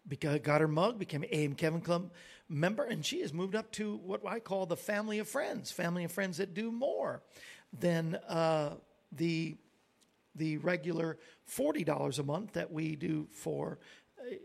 [0.07, 2.12] because got her mug, became an AM Kevin Club
[2.47, 6.03] member, and she has moved up to what I call the family of friends, family
[6.03, 7.21] of friends that do more
[7.77, 8.75] than uh,
[9.12, 9.55] the
[10.35, 13.79] the regular forty dollars a month that we do for.
[14.19, 14.35] uh,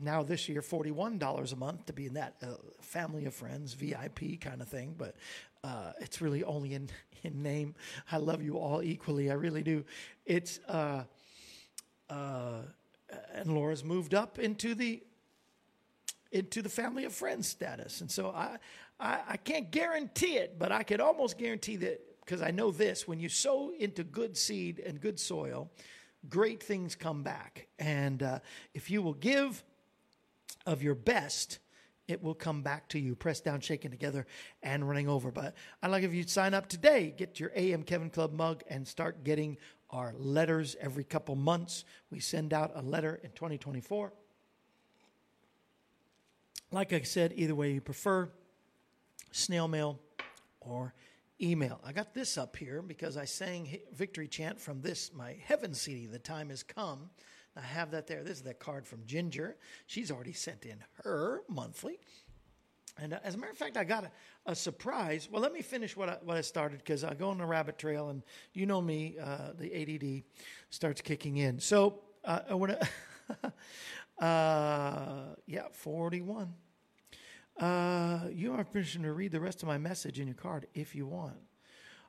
[0.00, 3.74] Now this year, forty-one dollars a month to be in that uh, family of friends
[3.74, 5.16] VIP kind of thing, but
[5.64, 6.88] uh, it's really only in
[7.22, 7.74] in name.
[8.10, 9.84] I love you all equally, I really do.
[10.26, 11.04] It's uh,
[12.08, 12.62] uh,
[13.34, 15.02] and Laura's moved up into the
[16.32, 18.00] into the family of friends status.
[18.00, 18.58] And so I,
[19.00, 23.08] I, I can't guarantee it, but I can almost guarantee that because I know this
[23.08, 25.70] when you sow into good seed and good soil,
[26.28, 27.66] great things come back.
[27.78, 28.38] And uh,
[28.74, 29.64] if you will give
[30.66, 31.58] of your best,
[32.06, 34.26] it will come back to you, pressed down, shaken together,
[34.62, 35.30] and running over.
[35.30, 38.86] But I'd like if you'd sign up today, get your AM Kevin Club mug, and
[38.86, 39.56] start getting
[39.90, 41.84] our letters every couple months.
[42.10, 44.12] We send out a letter in 2024.
[46.72, 48.30] Like I said, either way you prefer,
[49.32, 49.98] snail mail
[50.60, 50.94] or
[51.40, 51.80] email.
[51.84, 56.06] I got this up here because I sang victory chant from this, my heaven CD,
[56.06, 57.10] The Time Has Come.
[57.56, 58.22] I have that there.
[58.22, 59.56] This is that card from Ginger.
[59.86, 61.98] She's already sent in her monthly.
[63.00, 64.10] And uh, as a matter of fact, I got a,
[64.46, 65.28] a surprise.
[65.30, 67.78] Well, let me finish what I, what I started because I go on the rabbit
[67.78, 70.24] trail, and you know me, uh, the ADD
[70.70, 71.58] starts kicking in.
[71.58, 73.52] So uh, I want to,
[74.24, 76.52] uh, yeah, 41.
[77.58, 80.94] Uh, you are permission to read the rest of my message in your card if
[80.94, 81.36] you want.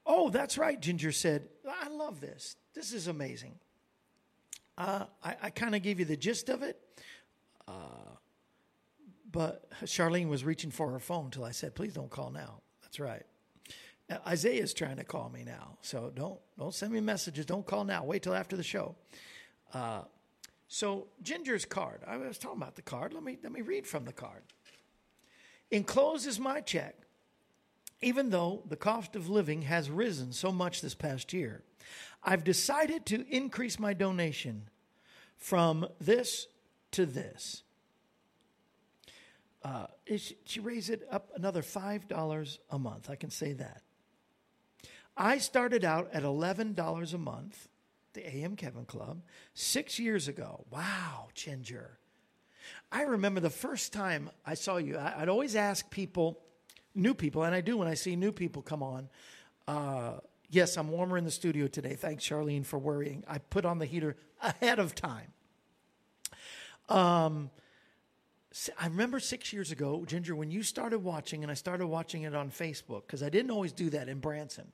[0.06, 1.48] Oh, that's right, Ginger said.
[1.70, 2.56] I love this.
[2.74, 3.56] This is amazing.
[4.78, 6.80] Uh, I, I kind of gave you the gist of it.
[9.32, 13.00] But Charlene was reaching for her phone till I said, "Please don't call now." That's
[13.00, 13.24] right.
[14.10, 17.46] Uh, Isaiah's trying to call me now, so don't don't send me messages.
[17.46, 18.04] Don't call now.
[18.04, 18.96] Wait till after the show.
[19.74, 20.02] Uh,
[20.68, 22.02] so Ginger's card.
[22.06, 23.14] I was talking about the card.
[23.14, 24.42] Let me let me read from the card.
[25.70, 26.96] Enclosed is my check.
[28.02, 31.64] Even though the cost of living has risen so much this past year,
[32.24, 34.70] I've decided to increase my donation
[35.38, 36.48] from this
[36.92, 37.64] to this.
[39.64, 39.86] Uh,
[40.18, 43.10] she, she raised it up another $5 a month.
[43.10, 43.84] I can say that.
[45.16, 47.68] I started out at $11 a month,
[48.14, 49.22] the AM Kevin Club,
[49.54, 50.66] six years ago.
[50.72, 52.00] Wow, Ginger.
[52.92, 56.40] I remember the first time I saw you, I'd always ask people,
[56.96, 59.10] new people, and I do when I see new people come on.
[59.68, 60.14] Uh,
[60.50, 61.96] yes, I'm warmer in the studio today.
[61.96, 63.24] Thanks, Charlene, for worrying.
[63.28, 65.34] I put on the heater ahead of time.
[66.90, 67.50] Um,
[68.78, 72.36] I remember six years ago, Ginger, when you started watching, and I started watching it
[72.36, 74.72] on Facebook, because I didn't always do that in Branson.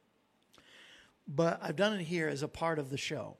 [1.27, 3.37] But I've done it here as a part of the show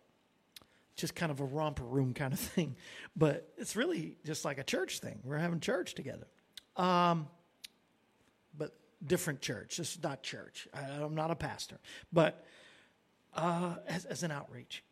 [0.98, 2.76] just kind of a romper room kind of thing.
[3.16, 5.20] But it's really just like a church thing.
[5.24, 6.28] We're having church together.
[6.76, 7.28] Um,
[8.58, 9.78] but different church.
[9.78, 10.68] This is not church.
[10.74, 11.78] I, I'm not a pastor,
[12.12, 12.44] but
[13.34, 14.84] uh, as, as an outreach.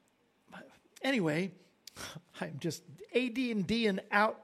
[0.51, 0.69] But
[1.01, 1.51] anyway,
[2.41, 4.39] I'm just AD and D and out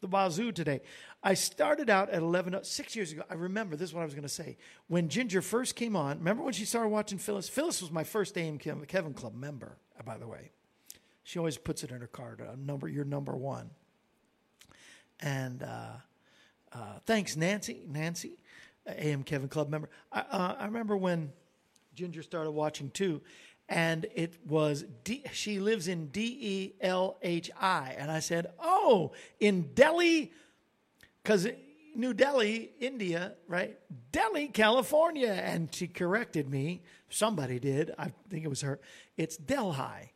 [0.00, 0.80] the wazoo today.
[1.22, 3.22] I started out at 11, six years ago.
[3.28, 4.56] I remember, this is what I was going to say.
[4.86, 7.48] When Ginger first came on, remember when she started watching Phyllis?
[7.48, 10.52] Phyllis was my first AM Kevin Club member, uh, by the way.
[11.24, 13.70] She always puts it in her card, uh, number, you're number one.
[15.20, 15.92] And uh,
[16.72, 17.84] uh, thanks, Nancy.
[17.88, 18.38] Nancy,
[18.86, 19.90] uh, AM Kevin Club member.
[20.12, 21.32] I, uh, I remember when
[21.94, 23.20] Ginger started watching too,
[23.68, 28.46] and it was D, she lives in D E L H I, and I said,
[28.58, 30.32] "Oh, in Delhi,
[31.22, 31.46] because
[31.94, 33.78] New Delhi, India, right?
[34.12, 36.82] Delhi, California," and she corrected me.
[37.10, 37.92] Somebody did.
[37.98, 38.80] I think it was her.
[39.16, 40.12] It's Delhi,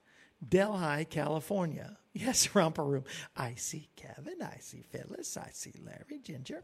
[0.47, 1.99] Delhi, California.
[2.15, 3.05] Yes, romper room.
[3.35, 4.43] I see Kevin.
[4.43, 5.39] I see Phyllis.
[5.39, 6.63] I see Larry Ginger.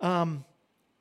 [0.00, 0.46] Um,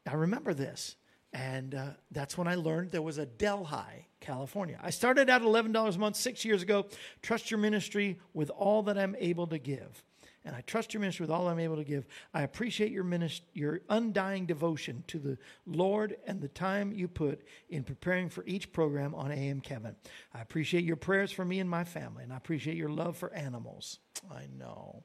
[0.05, 0.97] I remember this.
[1.32, 4.79] And uh, that's when I learned there was a Delhi, California.
[4.82, 6.88] I started out $11 a month six years ago.
[7.21, 10.03] Trust your ministry with all that I'm able to give.
[10.45, 12.08] And I trust your ministry with all I'm able to give.
[12.34, 17.41] I appreciate your minist- your undying devotion to the Lord and the time you put
[17.69, 19.95] in preparing for each program on AM Kevin.
[20.34, 23.34] I appreciate your prayers for me and my family, and I appreciate your love for
[23.34, 23.99] animals.
[24.32, 25.03] I know.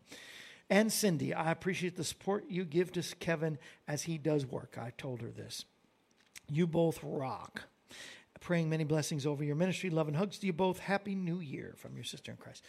[0.71, 4.79] And Cindy, I appreciate the support you give to Kevin as he does work.
[4.81, 5.65] I told her this.
[6.49, 7.65] You both rock.
[8.45, 9.89] Praying many blessings over your ministry.
[9.89, 10.79] Love and hugs to you both.
[10.79, 12.63] Happy New Year from your sister in Christ.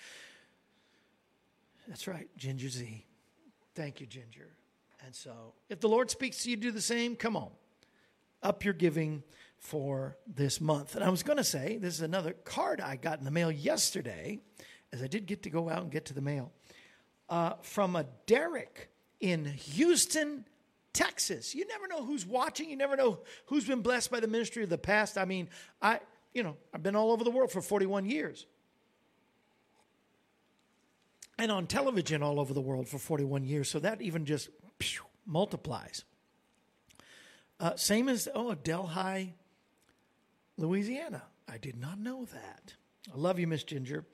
[1.85, 3.05] That's right, Ginger Z.
[3.75, 4.47] Thank you, Ginger.
[5.05, 7.17] And so, if the Lord speaks to you, do the same.
[7.17, 7.49] Come on,
[8.41, 9.21] up your giving
[9.57, 10.95] for this month.
[10.95, 13.51] And I was going to say, this is another card I got in the mail
[13.51, 14.39] yesterday,
[14.93, 16.53] as I did get to go out and get to the mail,
[17.27, 20.45] uh, from a Derek in Houston,
[20.95, 21.53] Texas.
[21.53, 22.69] You never know who's watching.
[22.69, 25.17] You never know who's been blessed by the ministry of the past.
[25.17, 25.49] I mean,
[25.81, 25.99] I,
[26.33, 28.47] you know, I've been all over the world for 41 years
[31.37, 33.69] and on television all over the world for 41 years.
[33.69, 34.49] So that even just
[35.25, 36.05] multiplies.
[37.59, 39.35] Uh, same as, oh, Delhi,
[40.57, 41.23] Louisiana.
[41.47, 42.73] I did not know that.
[43.13, 44.05] I love you, Miss Ginger.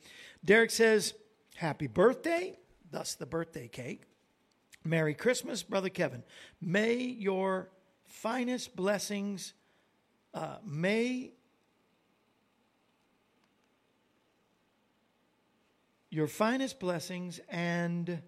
[0.44, 1.14] Derek says,
[1.56, 2.58] Happy birthday,
[2.90, 4.04] thus the birthday cake.
[4.84, 6.24] Merry Christmas, Brother Kevin.
[6.60, 7.70] May your
[8.06, 9.54] finest blessings,
[10.34, 11.34] uh, may
[16.10, 18.22] your finest blessings and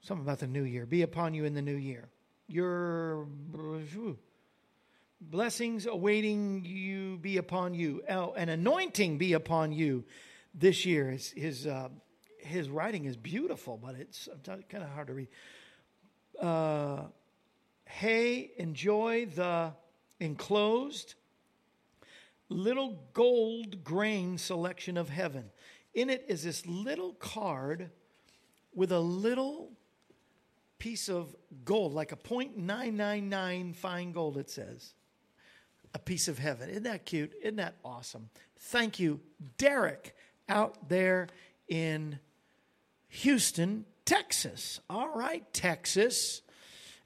[0.00, 2.08] something about the new year be upon you in the new year.
[2.46, 3.26] Your
[5.20, 8.02] blessings awaiting you be upon you.
[8.08, 10.04] Oh, an anointing be upon you
[10.54, 11.10] this year.
[11.10, 11.88] is his, uh,
[12.42, 15.28] his writing is beautiful, but it's kind of hard to read.
[16.40, 17.02] Uh,
[17.84, 19.72] hey, enjoy the
[20.20, 21.14] enclosed
[22.48, 25.50] little gold grain selection of heaven.
[25.94, 27.90] In it is this little card
[28.74, 29.72] with a little
[30.78, 34.94] piece of gold, like a .999 fine gold, it says.
[35.94, 36.70] A piece of heaven.
[36.70, 37.32] Isn't that cute?
[37.42, 38.30] Isn't that awesome?
[38.58, 39.20] Thank you,
[39.58, 40.14] Derek,
[40.48, 41.28] out there
[41.68, 42.18] in
[43.10, 44.80] Houston, Texas.
[44.88, 46.42] All right, Texas.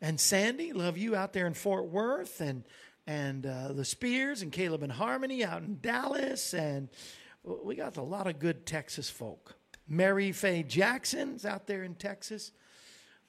[0.00, 2.64] And Sandy, love you out there in Fort Worth and
[3.06, 6.54] and uh, the Spears and Caleb and Harmony out in Dallas.
[6.54, 6.88] And
[7.42, 9.56] we got a lot of good Texas folk.
[9.86, 12.52] Mary Faye Jackson's out there in Texas.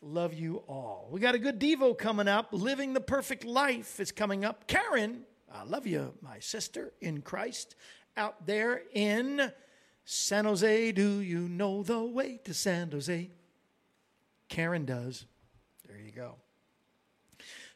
[0.01, 1.09] Love you all.
[1.11, 2.49] We got a good Devo coming up.
[2.53, 4.67] Living the Perfect Life is coming up.
[4.67, 7.75] Karen, I love you, my sister in Christ,
[8.15, 9.51] out there in
[10.05, 10.91] San Jose.
[10.91, 13.29] Do you know the way to San Jose?
[14.47, 15.25] Karen does.
[15.87, 16.35] There you go.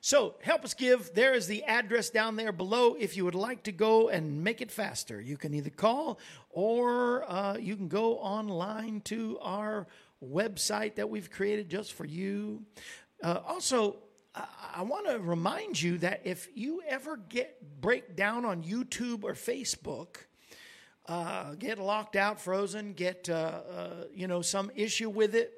[0.02, 1.14] So, help us give.
[1.14, 2.96] There is the address down there below.
[2.98, 6.20] If you would like to go and make it faster, you can either call
[6.52, 9.88] or uh, you can go online to our
[10.24, 12.64] website that we've created just for you.
[13.22, 13.98] Uh, also,
[14.34, 19.26] I, I want to remind you that if you ever get break down on YouTube
[19.26, 20.16] or Facebook,
[21.10, 25.52] uh, get locked out, frozen, get uh, uh, you know some issue with it,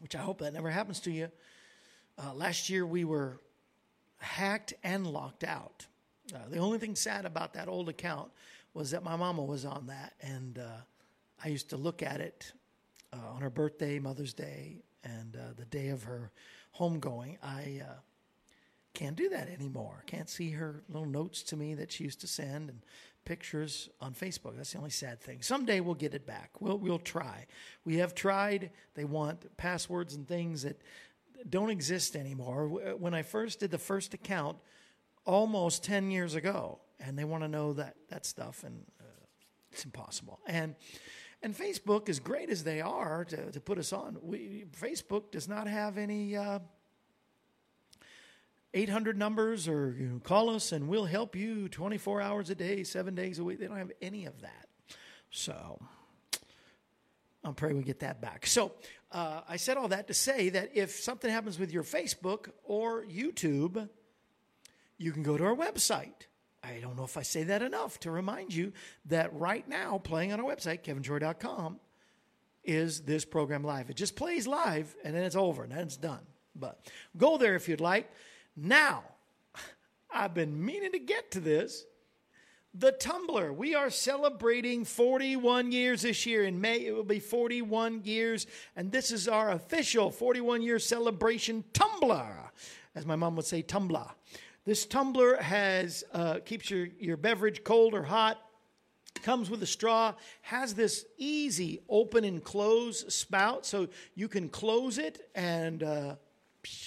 [0.00, 1.30] which I hope that never happens to you.
[2.18, 3.40] Uh, last year we were
[4.16, 5.86] hacked and locked out.
[6.34, 8.30] Uh, the only thing sad about that old account
[8.72, 10.58] was that my mama was on that, and
[11.44, 12.52] I used to look at it
[13.12, 16.30] on her birthday, Mother's Day, and the day of her
[16.78, 17.36] homegoing.
[17.42, 17.82] I
[18.94, 20.04] can't do that anymore.
[20.06, 22.80] Can't see her little notes to me that she used to send and
[23.24, 24.56] pictures on Facebook.
[24.56, 25.42] That's the only sad thing.
[25.42, 26.50] Someday we'll get it back.
[26.60, 27.46] We'll we'll try.
[27.84, 28.70] We have tried.
[28.94, 30.80] They want passwords and things that
[31.48, 32.68] don't exist anymore.
[32.98, 34.58] When I first did the first account
[35.24, 39.04] almost 10 years ago and they want to know that that stuff and uh,
[39.70, 40.40] it's impossible.
[40.46, 40.74] And
[41.44, 45.48] and Facebook, as great as they are to, to put us on, we, Facebook does
[45.48, 46.60] not have any uh,
[48.74, 52.84] 800 numbers or you know, call us and we'll help you 24 hours a day,
[52.84, 53.60] seven days a week.
[53.60, 54.66] They don't have any of that.
[55.30, 55.80] So
[57.44, 58.46] I'm praying we get that back.
[58.46, 58.72] So
[59.10, 63.04] uh, I said all that to say that if something happens with your Facebook or
[63.04, 63.88] YouTube,
[64.96, 66.26] you can go to our website.
[66.62, 68.72] I don't know if I say that enough to remind you
[69.06, 71.80] that right now, playing on our website, kevinshorey.com,
[72.64, 73.90] is this program live.
[73.90, 76.20] It just plays live and then it's over and then it's done.
[76.54, 76.78] But
[77.16, 78.10] go there if you'd like.
[78.56, 79.04] Now,
[80.14, 81.84] I've been meaning to get to this.
[82.74, 83.52] The tumbler.
[83.52, 86.44] We are celebrating 41 years this year.
[86.44, 88.46] In May, it will be 41 years.
[88.76, 92.50] And this is our official 41 year celebration tumbler,
[92.94, 94.06] as my mom would say, tumbler.
[94.64, 98.38] This tumbler has uh, keeps your, your beverage cold or hot.
[99.22, 104.98] Comes with a straw, has this easy open and close spout, so you can close
[104.98, 106.14] it and uh,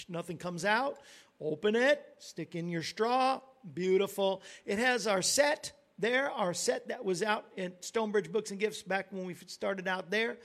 [0.10, 0.98] nothing comes out.
[1.46, 3.40] Open it, stick in your straw.
[3.76, 4.42] Beautiful.
[4.66, 8.82] It has our set there, our set that was out in Stonebridge Books and Gifts
[8.82, 10.38] back when we started out there.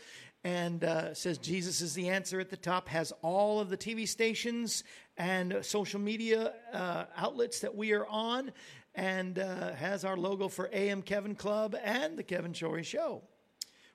[0.44, 4.06] And uh, says Jesus is the answer at the top, has all of the TV
[4.06, 4.84] stations
[5.16, 8.52] and social media uh, outlets that we are on,
[8.94, 13.22] and uh, has our logo for AM Kevin Club and the Kevin Shorey Show,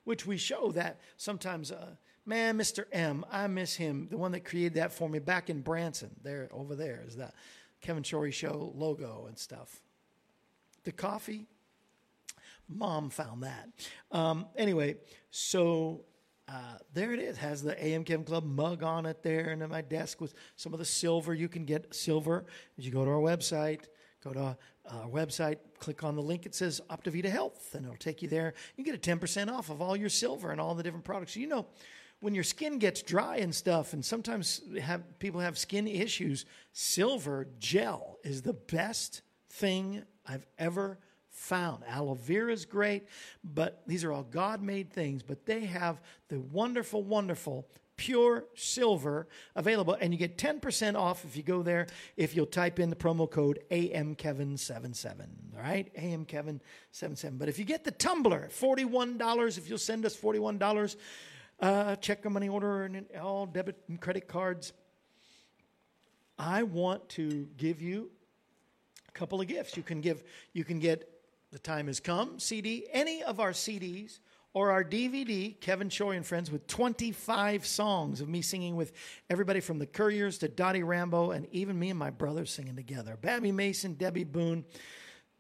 [0.06, 1.72] which we show that sometimes.
[2.26, 2.86] Uh, man, Mr.
[2.92, 4.08] M, I miss him.
[4.10, 7.34] The one that created that for me back in Branson, there over there is that
[7.82, 9.82] Kevin Shorey Show logo and stuff.
[10.84, 11.48] The coffee,
[12.68, 13.70] mom found that.
[14.12, 14.98] Um, anyway,
[15.32, 16.02] so
[16.48, 17.38] uh, there it is.
[17.38, 20.74] Has the AM Kevin Club mug on it there, and then my desk with some
[20.74, 21.34] of the silver.
[21.34, 22.46] You can get silver
[22.78, 23.82] as you go to our website.
[24.24, 24.58] Go to
[24.90, 26.48] our website, click on the link.
[26.48, 28.56] It says Optivita Health, and it'll take you there.
[28.76, 31.36] You get a ten percent off of all your silver and all the different products.
[31.36, 31.68] You know,
[32.20, 37.48] when your skin gets dry and stuff, and sometimes have, people have skin issues, silver
[37.60, 41.00] gel is the best thing I've ever
[41.30, 41.84] found.
[41.88, 43.08] Aloe vera is great,
[43.44, 49.28] but these are all God made things, but they have the wonderful, wonderful pure silver
[49.56, 51.88] available and you get 10% off if you go there
[52.18, 55.22] if you'll type in the promo code amkevin77
[55.56, 60.98] all right amkevin77 but if you get the tumbler $41 if you'll send us $41
[61.60, 64.74] uh, check or money order and all debit and credit cards.
[66.38, 68.10] I want to give you
[69.08, 69.78] a couple of gifts.
[69.78, 71.10] You can give you can get
[71.52, 74.20] the time has come cd any of our cds
[74.54, 78.92] or our dvd kevin shorey and friends with 25 songs of me singing with
[79.30, 83.18] everybody from the couriers to dottie rambo and even me and my brother singing together.
[83.22, 84.66] Babbie mason debbie boone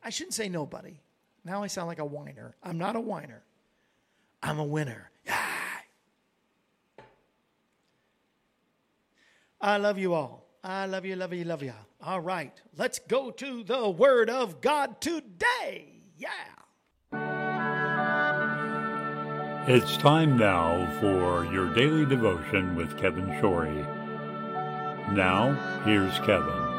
[0.02, 1.00] I shouldn't say nobody.
[1.44, 2.56] Now I sound like a whiner.
[2.62, 3.42] I'm not a whiner.
[4.42, 5.10] I'm a winner.
[5.26, 5.36] Yeah.
[9.60, 10.46] I love you all.
[10.64, 11.74] I love you, love you, love you.
[12.02, 16.02] All right, let's go to the Word of God today.
[16.16, 16.28] Yeah.
[19.66, 23.86] It's time now for your daily devotion with Kevin Shorey.
[25.12, 25.52] Now,
[25.84, 26.69] here's Kevin.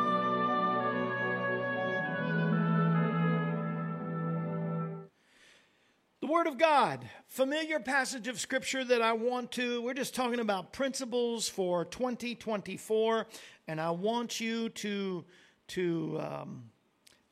[6.42, 10.74] Word of God, familiar passage of Scripture that I want to, we're just talking about
[10.74, 13.28] principles for 2024,
[13.68, 15.24] and I want you to,
[15.68, 16.64] to um,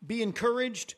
[0.06, 0.94] be encouraged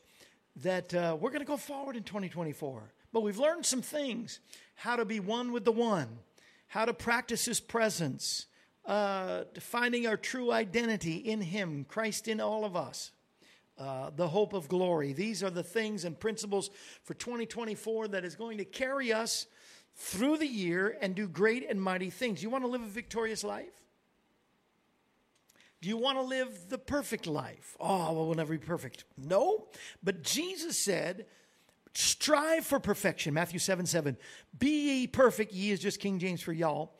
[0.56, 2.92] that uh, we're going to go forward in 2024.
[3.14, 4.40] But we've learned some things.
[4.74, 6.18] How to be one with the one,
[6.66, 8.44] how to practice His presence,
[8.84, 13.10] uh, finding our true identity in Him, Christ in all of us
[13.78, 15.12] uh, the hope of glory.
[15.12, 16.70] These are the things and principles
[17.04, 19.46] for 2024 that is going to carry us
[19.94, 22.42] through the year and do great and mighty things.
[22.42, 23.72] You want to live a victorious life?
[25.80, 27.76] Do you want to live the perfect life?
[27.80, 29.04] Oh, well, we'll never be perfect.
[29.18, 29.66] No,
[30.02, 31.26] but Jesus said,
[31.92, 33.34] strive for perfection.
[33.34, 34.16] Matthew 7 7.
[34.56, 35.52] Be ye perfect.
[35.52, 36.94] Ye is just King James for y'all.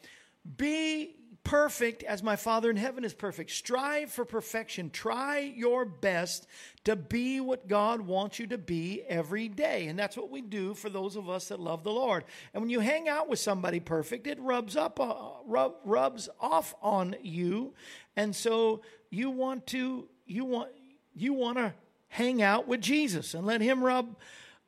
[0.57, 1.15] Be
[1.45, 3.51] perfect as my Father in heaven is perfect.
[3.51, 4.91] Strive for perfection.
[4.91, 6.47] Try your best
[6.85, 9.89] to be what God wants you to be every day.
[9.89, 12.25] And that's what we do for those of us that love the Lord.
[12.55, 15.15] And when you hang out with somebody perfect, it rubs up uh,
[15.47, 17.75] rub, rubs off on you.
[18.17, 20.71] And so you want to you want
[21.15, 21.75] you want to
[22.09, 24.17] hang out with Jesus and let him rub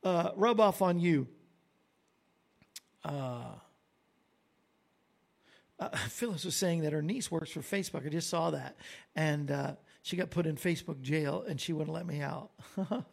[0.03, 1.29] uh, rub off on you.
[3.05, 3.55] uh,
[6.09, 8.07] Phyllis was saying that her niece works for Facebook.
[8.07, 8.77] I just saw that.
[9.17, 9.73] And uh,
[10.03, 12.51] she got put in Facebook jail and she wouldn't let me out.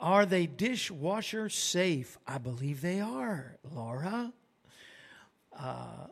[0.00, 2.18] are they dishwasher safe?
[2.26, 4.32] I believe they are, Laura.
[5.58, 6.06] Uh,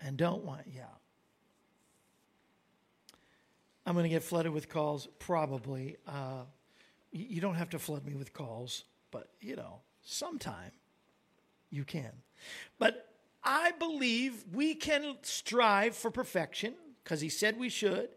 [0.00, 0.84] and don't want, yeah.
[3.86, 5.96] I'm going to get flooded with calls, probably.
[6.06, 6.42] Uh,
[7.10, 10.72] you don't have to flood me with calls, but, you know, sometime
[11.70, 12.12] you can.
[12.78, 13.07] But
[13.42, 18.10] I believe we can strive for perfection because he said we should,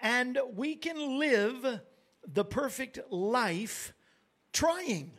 [0.00, 1.80] and we can live
[2.26, 3.92] the perfect life
[4.52, 5.12] trying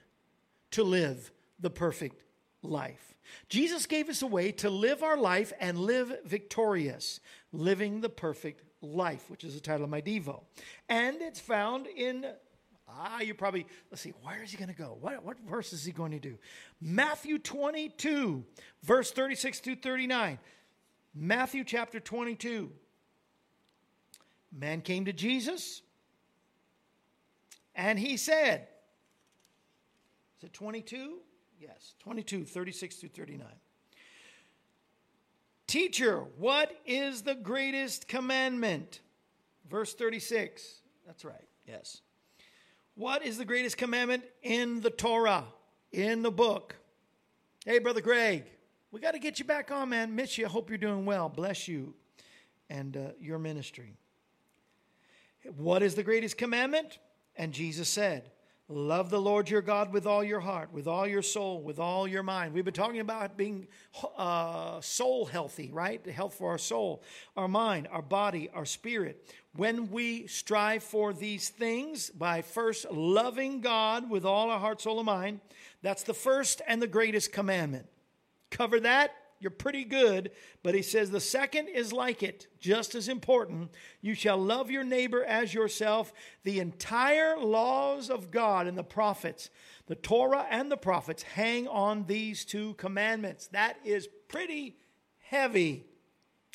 [0.72, 2.24] to live the perfect
[2.64, 3.16] life.
[3.50, 7.20] Jesus gave us a way to live our life and live victorious,
[7.52, 10.44] living the perfect life, which is the title of my Devo.
[10.90, 12.26] And it's found in
[12.88, 14.98] Ah, you probably, let's see, where is he going to go?
[15.02, 16.38] What, what verse is he going to do?
[16.80, 18.44] Matthew 22,
[18.84, 20.38] verse 36 through 39.
[21.14, 22.72] Matthew chapter 22.
[24.58, 25.82] Man came to Jesus
[27.74, 28.68] and he said,
[30.38, 31.18] Is it 22?
[31.60, 33.48] Yes, 22, 36 through 39.
[35.68, 39.02] Teacher, what is the greatest commandment?
[39.70, 40.82] Verse 36.
[41.06, 42.02] That's right, yes.
[42.96, 45.44] What is the greatest commandment in the Torah,
[45.92, 46.78] in the book?
[47.66, 48.46] Hey, Brother Greg,
[48.90, 50.16] we got to get you back on, man.
[50.16, 50.48] Miss you.
[50.48, 51.28] Hope you're doing well.
[51.28, 51.94] Bless you
[52.70, 53.98] and uh, your ministry.
[55.58, 57.00] What is the greatest commandment?
[57.36, 58.32] And Jesus said,
[58.68, 62.08] Love the Lord your God with all your heart, with all your soul, with all
[62.08, 62.52] your mind.
[62.52, 63.68] We've been talking about being
[64.18, 66.04] uh, soul healthy, right?
[66.04, 67.04] The health for our soul,
[67.38, 69.32] our mind, our body, our spirit.
[69.56, 74.98] When we strive for these things by first loving God with all our heart, soul,
[74.98, 75.42] and mind,
[75.84, 77.86] that's the first and the greatest commandment.
[78.50, 79.12] Cover that,
[79.46, 80.32] you're pretty good.
[80.64, 83.70] But he says the second is like it, just as important.
[84.02, 86.12] You shall love your neighbor as yourself.
[86.44, 89.52] The entire laws of God and the prophets,
[89.86, 93.46] the Torah and the prophets, hang on these two commandments.
[93.52, 94.78] That is pretty
[95.20, 95.86] heavy.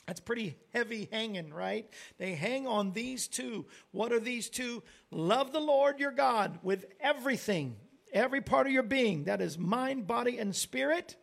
[0.08, 1.88] That's pretty heavy hanging, right?
[2.18, 3.66] They hang on these two.
[3.92, 4.82] What are these two?
[5.12, 7.76] Love the Lord your God with everything,
[8.12, 9.26] every part of your being.
[9.26, 11.14] That is mind, body, and spirit.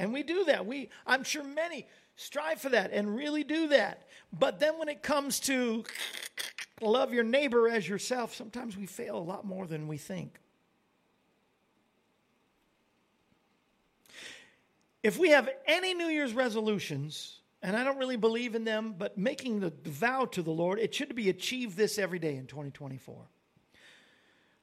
[0.00, 0.64] And we do that.
[0.64, 1.86] We, I'm sure many
[2.16, 4.08] strive for that and really do that.
[4.32, 5.84] But then when it comes to
[6.80, 10.40] love your neighbor as yourself, sometimes we fail a lot more than we think.
[15.02, 19.18] If we have any New Year's resolutions, and I don't really believe in them, but
[19.18, 23.16] making the vow to the Lord, it should be achieved this every day in 2024.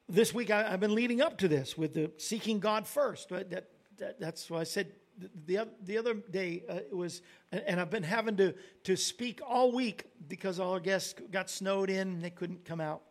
[0.08, 3.28] This week, I, have been leading up to this with the seeking God first.
[3.28, 3.68] That,
[3.98, 7.90] that, that's why I said the, the, the other day uh, it was, and I've
[7.90, 8.54] been having to,
[8.84, 12.80] to speak all week because all our guests got snowed in and they couldn't come
[12.80, 13.02] out.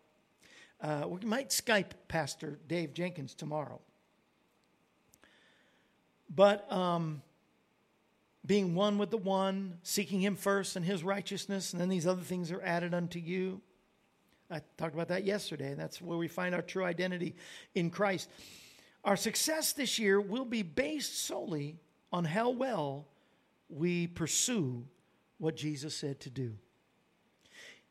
[0.79, 3.81] Uh, we might Skype Pastor Dave Jenkins tomorrow.
[6.33, 7.21] But um,
[8.45, 12.21] being one with the one, seeking him first and his righteousness, and then these other
[12.21, 13.61] things are added unto you.
[14.49, 17.35] I talked about that yesterday, and that's where we find our true identity
[17.75, 18.29] in Christ.
[19.03, 21.77] Our success this year will be based solely
[22.11, 23.07] on how well
[23.69, 24.85] we pursue
[25.37, 26.55] what Jesus said to do.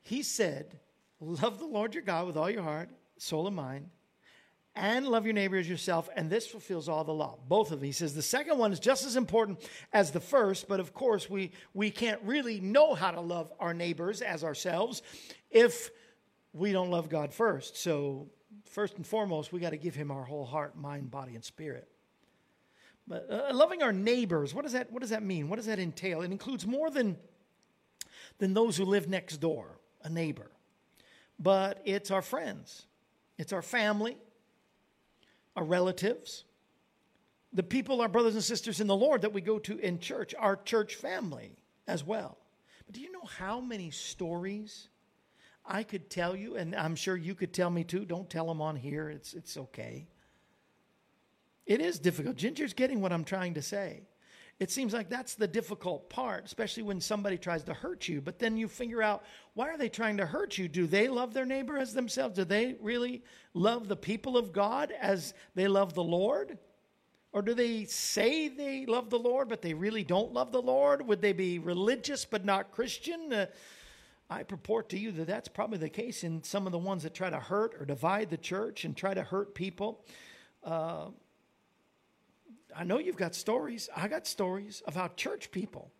[0.03, 0.79] He said,
[1.21, 3.89] Love the Lord your God with all your heart, soul, and mind,
[4.75, 7.39] and love your neighbor as yourself, and this fulfills all the law.
[7.49, 7.87] Both of them.
[7.87, 11.31] He says the second one is just as important as the first, but of course,
[11.31, 15.01] we, we can't really know how to love our neighbors as ourselves
[15.51, 15.91] if
[16.53, 17.79] we don't love God first.
[17.79, 18.29] So,
[18.67, 21.89] first and foremost, we got to give him our whole heart, mind, body, and spirit.
[23.09, 25.49] But uh, loving our neighbors, what does that what does that mean?
[25.49, 26.23] What does that entail?
[26.23, 27.17] It includes more than
[28.39, 30.51] than those who live next door, a neighbor.
[31.39, 32.87] But it's our friends.
[33.39, 34.17] It's our family,
[35.55, 36.45] our relatives,
[37.53, 40.35] the people, our brothers and sisters in the Lord that we go to in church,
[40.39, 42.39] our church family as well.
[42.87, 44.89] But do you know how many stories
[45.65, 48.05] I could tell you, and I'm sure you could tell me too?
[48.05, 50.07] Don't tell them on here, it's, it's okay.
[51.67, 52.37] It is difficult.
[52.37, 54.03] Ginger's getting what I'm trying to say.
[54.59, 58.23] It seems like that's the difficult part, especially when somebody tries to hurt you.
[58.23, 60.67] But then you figure out why are they trying to hurt you?
[60.67, 62.37] Do they love their neighbor as themselves?
[62.37, 66.57] Do they really love the people of God as they love the Lord?
[67.33, 71.07] Or do they say they love the Lord, but they really don't love the Lord?
[71.07, 73.31] Would they be religious but not Christian?
[73.31, 73.47] Uh,
[74.31, 77.13] I purport to you that that's probably the case in some of the ones that
[77.13, 80.03] try to hurt or divide the church and try to hurt people.
[80.65, 81.09] Uh,
[82.77, 83.89] I know you've got stories.
[83.97, 85.91] I got stories of how church people,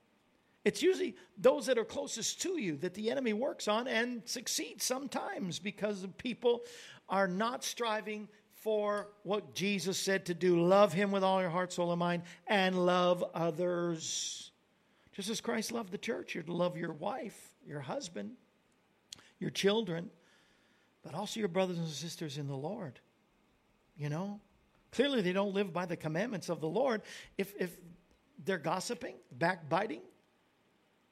[0.67, 4.85] it's usually those that are closest to you that the enemy works on and succeeds
[4.85, 6.63] sometimes because people
[7.09, 11.73] are not striving for what Jesus said to do love him with all your heart,
[11.73, 14.51] soul, and mind, and love others.
[15.13, 18.33] Just as Christ loved the church, you're to love your wife, your husband,
[19.39, 20.11] your children,
[21.05, 22.99] but also your brothers and sisters in the Lord.
[23.97, 24.41] You know?
[24.97, 27.03] Clearly, they don't live by the commandments of the Lord.
[27.37, 27.77] If, if
[28.43, 30.01] they're gossiping, backbiting,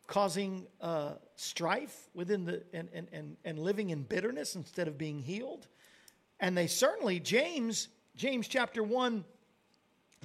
[0.07, 5.21] causing uh, strife within the and, and, and, and living in bitterness instead of being
[5.21, 5.67] healed.
[6.41, 9.23] And they certainly, James, James chapter 1,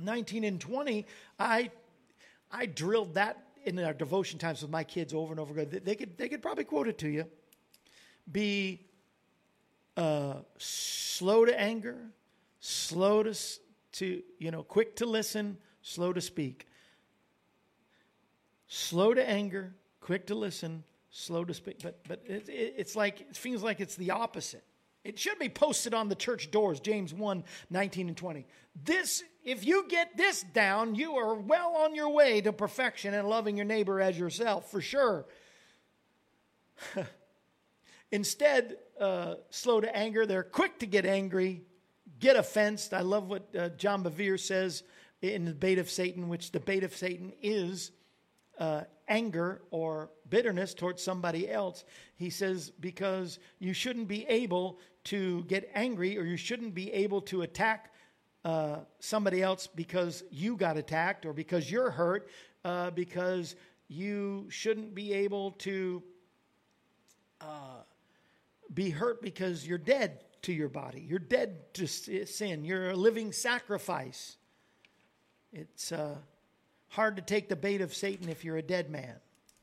[0.01, 1.05] 19 and 20,
[1.37, 1.69] I
[2.49, 5.81] I drilled that in our devotion times with my kids over and over again.
[5.83, 7.25] They- could they could probably quote it to you.
[8.31, 8.85] Be
[9.97, 11.97] uh, slow to anger,
[12.59, 13.33] slow to
[13.91, 16.67] to you know, quick to listen, slow to speak.
[18.67, 21.79] Slow to anger, quick to listen, slow to speak.
[21.81, 24.63] But but it, it, it's like it feels like it's the opposite.
[25.03, 28.45] It should be posted on the church doors, James 1, 19 and 20.
[28.83, 33.27] This, if you get this down, you are well on your way to perfection and
[33.27, 35.25] loving your neighbor as yourself, for sure.
[38.11, 41.63] Instead, uh, slow to anger, they're quick to get angry,
[42.19, 42.93] get offensed.
[42.93, 44.83] I love what uh, John Bevere says
[45.21, 47.91] in the bait of Satan, which the bait of Satan is
[48.59, 51.83] uh, anger or bitterness towards somebody else.
[52.15, 57.21] He says, because you shouldn't be able to get angry or you shouldn't be able
[57.21, 57.93] to attack
[58.45, 62.29] uh, somebody else because you got attacked or because you're hurt,
[62.63, 63.55] uh, because
[63.87, 66.03] you shouldn't be able to
[67.41, 67.81] uh,
[68.73, 71.05] be hurt because you're dead to your body.
[71.07, 72.65] You're dead to sin.
[72.65, 74.37] You're a living sacrifice.
[75.51, 76.15] It's uh,
[76.89, 79.15] hard to take the bait of Satan if you're a dead man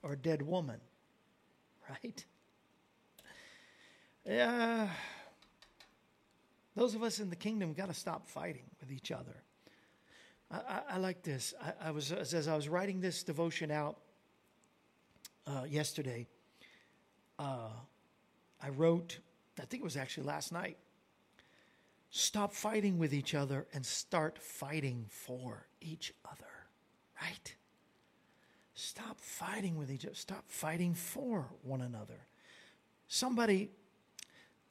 [0.03, 0.81] or a dead woman,
[1.89, 2.25] right?
[4.25, 4.89] Yeah.
[6.75, 9.43] Those of us in the kingdom got to stop fighting with each other.
[10.51, 11.55] I, I, I like this.
[11.63, 13.97] I, I was as, as I was writing this devotion out
[15.47, 16.27] uh, yesterday.
[17.39, 17.71] Uh,
[18.63, 19.19] I wrote,
[19.61, 20.77] I think it was actually last night.
[22.11, 26.51] Stop fighting with each other and start fighting for each other.
[27.21, 27.55] Right?
[28.75, 30.15] Stop fighting with each other.
[30.15, 32.27] Stop fighting for one another.
[33.09, 33.71] Somebody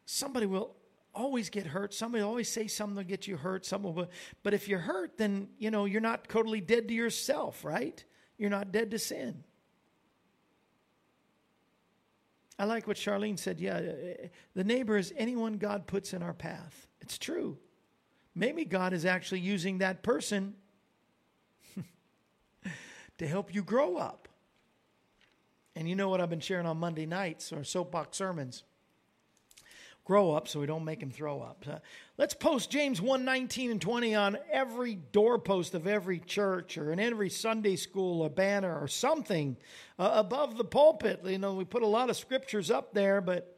[0.06, 0.76] somebody will
[1.14, 1.94] always get hurt.
[1.94, 3.66] Somebody will always say something to get you hurt.
[3.66, 4.10] Someone will,
[4.44, 8.04] but if you're hurt, then you know you're not totally dead to yourself, right?
[8.38, 9.44] You're not dead to sin.
[12.58, 13.60] I like what Charlene said.
[13.60, 16.88] Yeah, uh, the neighbor is anyone God puts in our path.
[17.02, 17.58] It's true.
[18.34, 20.56] Maybe God is actually using that person
[23.18, 24.28] to help you grow up.
[25.76, 28.64] And you know what I've been sharing on Monday nights or soapbox sermons?
[30.06, 31.66] Grow up so we don't make him throw up.
[31.68, 31.80] Uh,
[32.18, 37.00] let's post James 1 19 and 20 on every doorpost of every church or in
[37.00, 39.58] every Sunday school, a banner or something
[39.98, 41.22] uh, above the pulpit.
[41.26, 43.52] You know, we put a lot of scriptures up there, but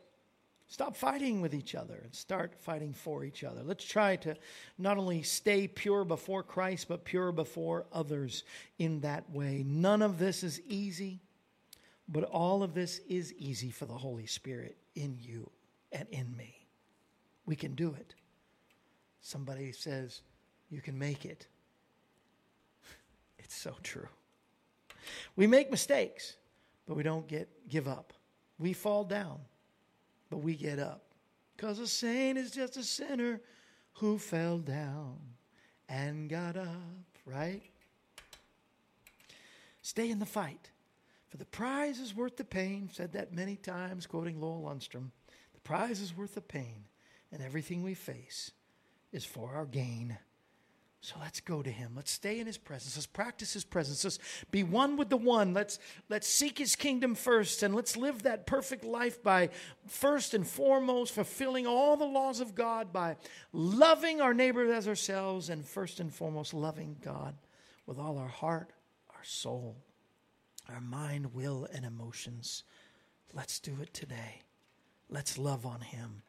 [0.69, 3.63] Stop fighting with each other and start fighting for each other.
[3.63, 4.35] Let's try to
[4.77, 8.43] not only stay pure before Christ, but pure before others
[8.77, 9.63] in that way.
[9.65, 11.21] None of this is easy,
[12.09, 15.49] but all of this is easy for the Holy Spirit in you
[15.91, 16.65] and in me.
[17.45, 18.13] We can do it.
[19.21, 20.21] Somebody says,
[20.69, 21.47] You can make it.
[23.39, 24.09] It's so true.
[25.37, 26.35] We make mistakes,
[26.85, 28.11] but we don't get give up.
[28.59, 29.39] We fall down,
[30.29, 31.03] but we get up.
[31.55, 33.41] Because a saint is just a sinner
[33.93, 35.17] who fell down
[35.89, 37.63] and got up, right?
[39.81, 40.71] Stay in the fight.
[41.29, 42.89] For the prize is worth the pain.
[42.91, 45.11] Said that many times, quoting Lowell Lundstrom.
[45.67, 46.85] Prize is worth the pain,
[47.29, 48.51] and everything we face
[49.11, 50.17] is for our gain.
[51.01, 51.91] So let's go to him.
[51.93, 52.95] Let's stay in his presence.
[52.95, 54.01] Let's practice his presence.
[54.01, 55.53] Let's be one with the one.
[55.53, 59.49] Let's let's seek his kingdom first and let's live that perfect life by
[59.87, 63.17] first and foremost fulfilling all the laws of God by
[63.51, 67.35] loving our neighbor as ourselves and first and foremost loving God
[67.85, 68.71] with all our heart,
[69.09, 69.75] our soul,
[70.69, 72.63] our mind, will and emotions.
[73.33, 74.43] Let's do it today.
[75.09, 76.23] Let's love on him.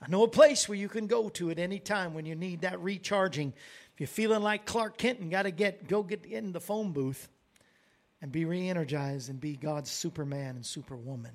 [0.00, 2.62] I know a place where you can go to at any time when you need
[2.62, 3.52] that recharging.
[3.94, 6.92] If you're feeling like Clark Kent and got to get go get in the phone
[6.92, 7.28] booth
[8.20, 11.32] and be re-energized and be God's Superman and Superwoman,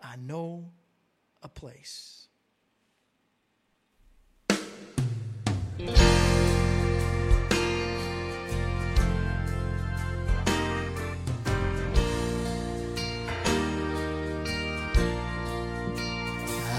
[0.00, 0.70] I know
[1.42, 2.28] a place.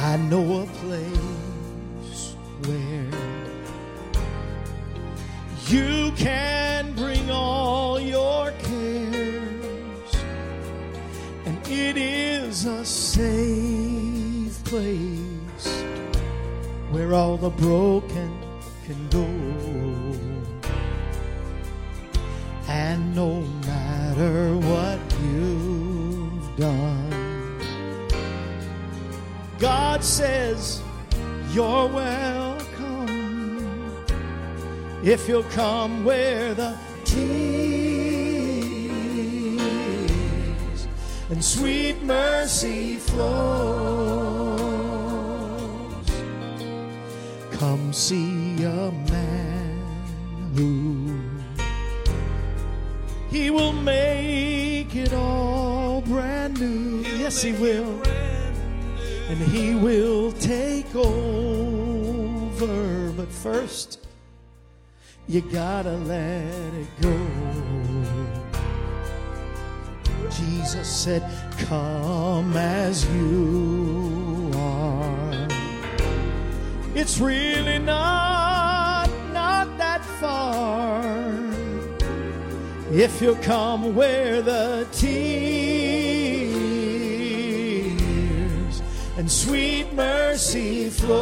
[0.03, 2.35] I know a place
[2.65, 3.05] where
[5.67, 10.15] you can bring all your cares,
[11.45, 15.83] and it is a safe place
[16.89, 18.35] where all the broken
[18.85, 19.27] can go.
[22.67, 24.90] And no matter what
[30.01, 30.81] God says
[31.51, 33.05] you're welcome
[35.03, 36.75] if you'll come where the
[37.05, 37.27] tears
[41.29, 43.29] and sweet mercy flows.
[47.51, 49.83] Come see a man
[50.55, 51.15] who
[53.29, 57.01] he will make it all brand new.
[57.19, 58.01] Yes, he will
[59.31, 62.67] and he will take over.
[63.15, 64.05] But first,
[65.25, 67.17] you gotta let it go.
[70.31, 71.23] Jesus said,
[71.59, 75.47] Come as you are.
[76.93, 81.05] It's really not, not that far.
[82.91, 85.70] If you come where the tears
[89.21, 91.13] and sweet mercy flows.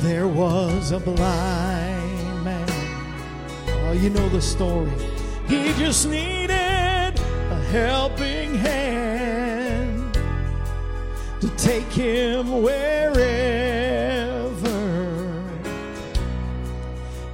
[0.00, 2.68] There was a blind man.
[3.66, 4.92] Oh, you know the story.
[5.48, 10.12] He just needed a helping hand
[11.40, 13.20] to take him wherever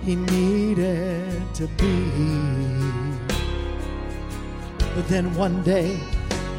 [0.05, 2.66] he needed to be.
[4.97, 5.99] But then one day,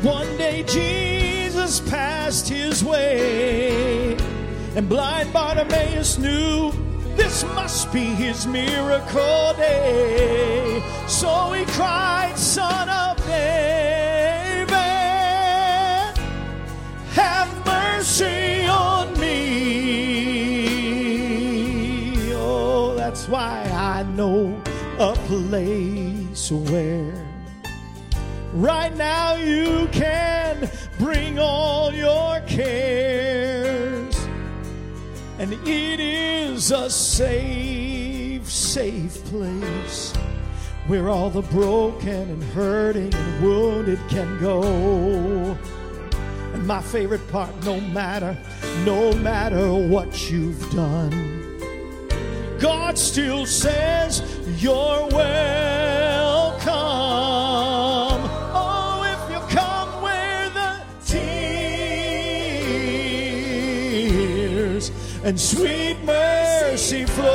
[0.03, 4.15] one day Jesus passed his way,
[4.75, 6.71] and blind Bartimaeus knew
[7.15, 10.83] this must be his miracle day.
[11.07, 14.67] So he cried, Son of David,
[17.13, 19.33] have mercy on me.
[22.33, 24.61] Oh, that's why I know
[24.99, 27.16] a place where
[28.57, 34.17] Right now you can bring all your cares.
[35.37, 40.11] And it is a safe, safe place
[40.87, 45.55] where all the broken and hurting and wounded can go.
[46.55, 48.35] And my favorite part, no matter,
[48.83, 51.59] no matter what you've done,
[52.57, 54.23] God still says
[54.59, 55.86] you're welcome.
[65.27, 67.27] And sweet mercy flows.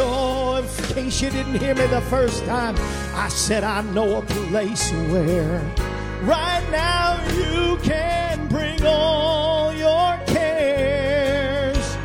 [0.00, 2.74] Oh, in case you didn't hear me the first time,
[3.14, 5.60] I said I know a place where
[6.22, 11.96] right now you can bring all your cares.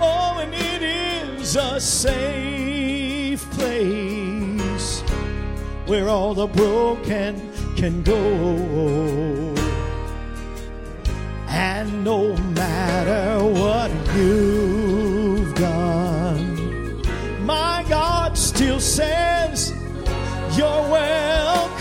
[0.00, 5.00] Oh, and it is a safe place
[5.86, 9.59] where all the broken can go.
[11.80, 17.00] And no matter what you've done,
[17.46, 19.72] my God still says
[20.58, 21.80] you're welcome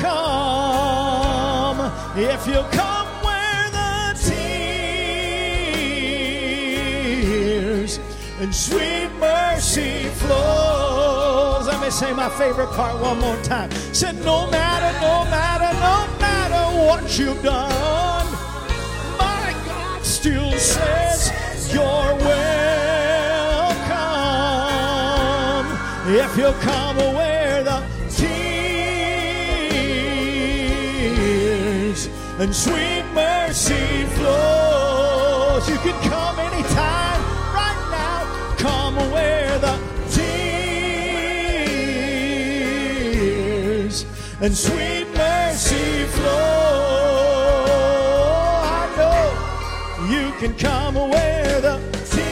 [2.18, 4.16] if you come where the
[7.50, 8.00] tears
[8.40, 11.68] and sweet mercy flows.
[11.68, 13.70] Let me say my favorite part one more time.
[13.92, 18.09] Said, no matter, no matter, no matter what you've done,
[20.20, 21.32] still says
[21.74, 22.28] you're welcome
[26.14, 28.50] if you come where the tears
[32.38, 35.70] and sweet mercy flows.
[35.70, 37.22] You can come anytime,
[37.56, 38.56] right now.
[38.58, 39.80] Come where the
[40.12, 40.36] tears
[44.42, 46.59] and sweet mercy flow.
[50.40, 51.78] Can come where the
[52.12, 52.32] tears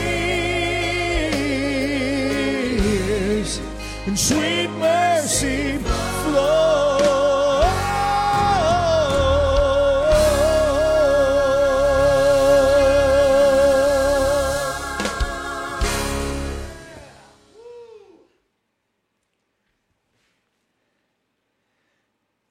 [4.06, 6.94] and sweet mercy flow.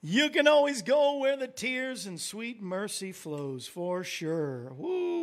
[0.03, 4.71] You can always go where the tears and sweet mercy flows, for sure.
[4.73, 5.16] Woo!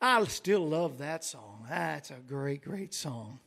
[0.00, 1.66] I still love that song.
[1.68, 3.40] That's a great, great song.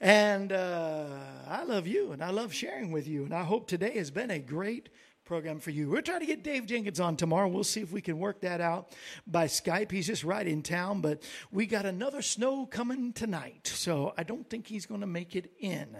[0.00, 1.08] And uh,
[1.48, 3.24] I love you, and I love sharing with you.
[3.24, 4.90] And I hope today has been a great
[5.24, 5.90] program for you.
[5.90, 7.48] We're trying to get Dave Jenkins on tomorrow.
[7.48, 8.94] We'll see if we can work that out
[9.26, 9.90] by Skype.
[9.90, 14.48] He's just right in town, but we got another snow coming tonight, so I don't
[14.48, 15.96] think he's going to make it in.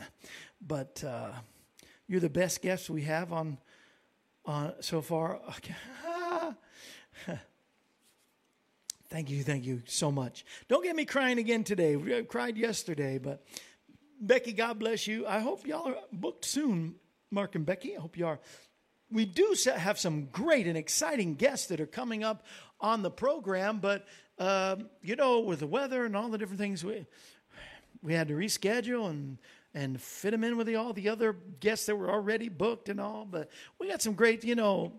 [0.60, 1.32] But uh,
[2.06, 3.58] you're the best guest we have on
[4.44, 5.40] on so far.
[9.14, 10.44] Thank you, thank you so much.
[10.66, 11.94] Don't get me crying again today.
[11.94, 13.44] We cried yesterday, but
[14.20, 15.24] Becky, God bless you.
[15.24, 16.96] I hope y'all are booked soon,
[17.30, 17.96] Mark and Becky.
[17.96, 18.40] I hope you are.
[19.12, 22.44] We do have some great and exciting guests that are coming up
[22.80, 24.04] on the program, but
[24.40, 27.06] uh, you know, with the weather and all the different things, we
[28.02, 29.38] we had to reschedule and
[29.74, 33.00] and fit them in with the, all the other guests that were already booked and
[33.00, 33.28] all.
[33.30, 33.48] But
[33.78, 34.92] we got some great, you know,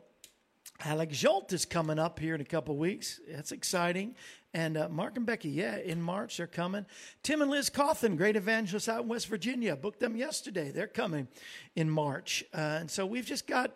[0.84, 3.20] Alex Jolt is coming up here in a couple weeks.
[3.30, 4.16] That's exciting.
[4.54, 6.86] And uh, Mark and Becky, yeah, in March they're coming.
[7.24, 10.72] Tim and Liz Cawthon, great evangelists out in West Virginia, booked them yesterday.
[10.72, 11.28] They're coming
[11.76, 13.72] in March, uh, and so we've just got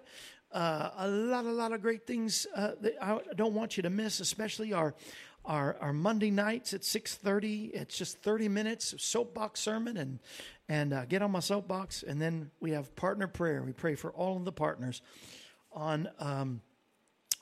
[0.52, 3.90] uh, a lot, a lot of great things uh, that I don't want you to
[3.90, 4.94] miss, especially our
[5.46, 7.72] our, our Monday nights at six thirty.
[7.74, 10.20] It's just thirty minutes of soapbox sermon and
[10.68, 13.64] and uh, get on my soapbox, and then we have partner prayer.
[13.64, 15.02] We pray for all of the partners
[15.72, 16.10] on.
[16.20, 16.62] Um,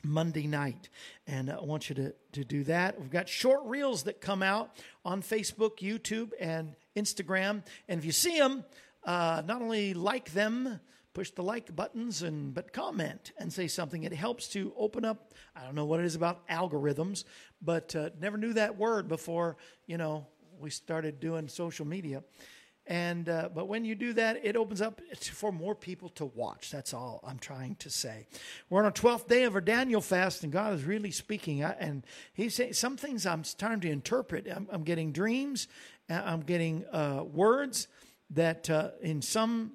[0.03, 0.89] Monday night.
[1.25, 2.99] And I want you to, to do that.
[2.99, 7.63] We've got short reels that come out on Facebook, YouTube, and Instagram.
[7.87, 8.63] And if you see them,
[9.03, 10.79] uh, not only like them,
[11.13, 14.03] push the like buttons, and but comment and say something.
[14.03, 15.33] It helps to open up.
[15.55, 17.23] I don't know what it is about algorithms,
[17.59, 19.57] but uh, never knew that word before.
[19.87, 20.27] You know,
[20.59, 22.23] we started doing social media.
[22.89, 26.71] And uh, but when you do that, it opens up for more people to watch.
[26.71, 28.27] That's all I'm trying to say.
[28.69, 31.63] We're on our 12th day of our Daniel fast, and God is really speaking.
[31.65, 34.47] I- And He's saying some things I'm starting to interpret.
[34.49, 35.67] I'm, I'm getting dreams.
[36.09, 37.87] uh, I'm getting uh, words
[38.29, 39.73] that uh, in some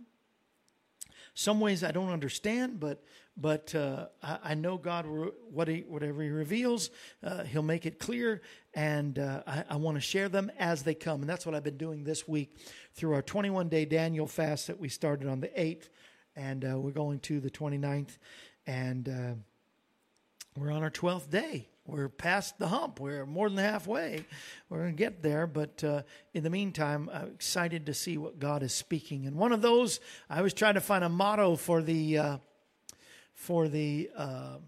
[1.35, 3.03] some ways I don't understand, but
[3.37, 5.07] but uh, I, I know God
[5.51, 6.91] what he whatever He reveals,
[7.23, 8.43] uh, He'll make it clear,
[8.75, 11.21] and uh, I, I want to share them as they come.
[11.21, 12.57] And that's what I've been doing this week
[12.95, 15.89] through our 21 day Daniel fast that we started on the 8th,
[16.37, 18.19] and uh, we're going to the 29th,
[18.67, 19.35] and uh,
[20.59, 21.69] we're on our 12th day.
[21.85, 23.01] We're past the hump.
[23.01, 24.25] We're more than halfway.
[24.69, 25.49] We're going to get there.
[25.49, 26.03] But uh,
[26.33, 29.27] in the meantime, I'm excited to see what God is speaking.
[29.27, 29.99] And one of those,
[30.31, 32.37] I was trying to find a motto for the uh,
[33.35, 34.59] for the uh,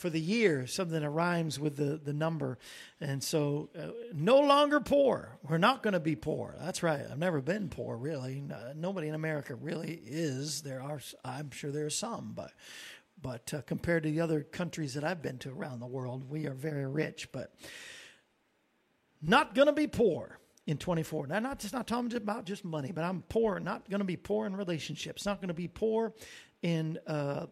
[0.00, 2.58] for the year, something that rhymes with the the number.
[3.02, 5.36] And so, uh, no longer poor.
[5.46, 6.56] We're not going to be poor.
[6.58, 7.02] That's right.
[7.08, 8.40] I've never been poor, really.
[8.40, 10.62] No- Nobody in America really is.
[10.62, 12.52] There are, I'm sure there are some, but
[13.20, 16.46] but uh, compared to the other countries that I've been to around the world, we
[16.46, 17.28] are very rich.
[17.30, 17.54] But
[19.20, 21.26] not going to be poor in 24.
[21.26, 23.60] Now, not just not talking about just money, but I'm poor.
[23.60, 25.26] Not going to be poor in relationships.
[25.26, 26.14] Not going to be poor
[26.62, 27.46] in uh,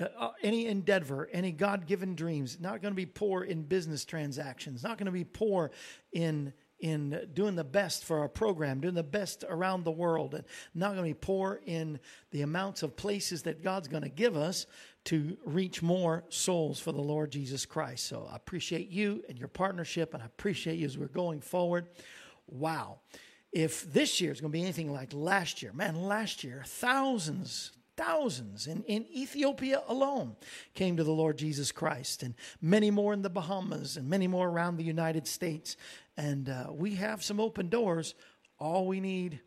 [0.00, 2.58] uh, any endeavor, any God given dreams.
[2.60, 4.82] Not going to be poor in business transactions.
[4.82, 5.70] Not going to be poor
[6.12, 10.44] in in doing the best for our program, doing the best around the world, and
[10.74, 11.98] not going to be poor in
[12.32, 14.66] the amounts of places that God's going to give us
[15.04, 18.06] to reach more souls for the Lord Jesus Christ.
[18.06, 21.86] So I appreciate you and your partnership, and I appreciate you as we're going forward.
[22.46, 23.00] Wow.
[23.52, 27.72] If this year is going to be anything like last year, man, last year, thousands,
[27.96, 30.36] thousands in, in Ethiopia alone
[30.74, 34.48] came to the Lord Jesus Christ, and many more in the Bahamas, and many more
[34.48, 35.76] around the United States.
[36.16, 38.14] And uh, we have some open doors.
[38.58, 39.40] All we need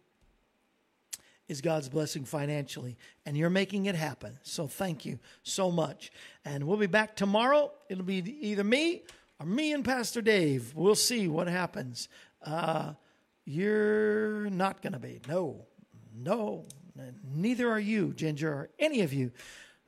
[1.47, 2.95] is God's blessing financially,
[3.25, 4.37] and you're making it happen.
[4.43, 6.11] So thank you so much.
[6.45, 7.71] And we'll be back tomorrow.
[7.89, 9.03] It'll be either me
[9.39, 10.73] or me and Pastor Dave.
[10.75, 12.07] We'll see what happens.
[12.45, 12.93] Uh,
[13.45, 15.21] you're not going to be.
[15.27, 15.65] No,
[16.15, 16.65] no.
[17.33, 19.31] Neither are you, Ginger, or any of you.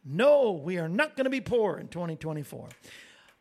[0.03, 2.69] No, we are not going to be poor in 2024.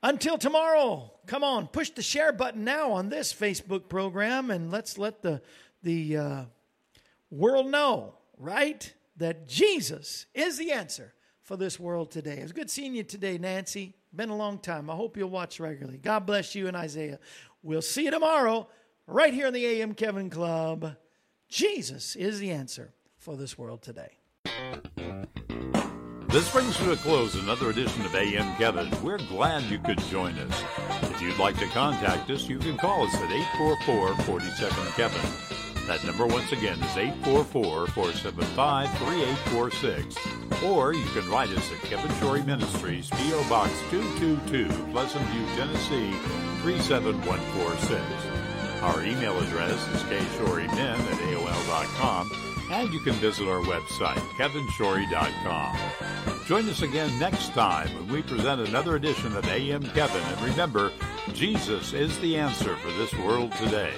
[0.03, 4.99] Until tomorrow, come on, push the share button now on this Facebook program, and let's
[4.99, 5.43] let the
[5.83, 6.45] the uh,
[7.31, 12.39] world know, right, that Jesus is the answer for this world today.
[12.39, 13.95] It was good seeing you today, Nancy.
[14.15, 14.91] Been a long time.
[14.91, 15.99] I hope you'll watch regularly.
[15.99, 17.19] God bless you and Isaiah.
[17.63, 18.69] We'll see you tomorrow,
[19.07, 20.97] right here in the AM Kevin Club.
[21.49, 24.17] Jesus is the answer for this world today.
[26.29, 28.91] This brings to a close another edition of AM Kevin.
[29.03, 30.65] We're glad you could join us.
[31.03, 35.51] If you'd like to contact us, you can call us at 844 47 Kevin.
[35.89, 40.63] That number, once again, is 844 475 3846.
[40.63, 43.45] Or you can write us at Kevin Shorey Ministries, P.O.
[43.49, 46.13] Box 222, Pleasant View, Tennessee
[46.63, 48.01] 37146.
[48.83, 52.31] Our email address is kshorymen at AOL.com,
[52.71, 55.77] and you can visit our website, kevinshorey.com.
[56.47, 60.23] Join us again next time when we present another edition of AM Kevin.
[60.23, 60.93] And remember,
[61.33, 63.93] Jesus is the answer for this world today.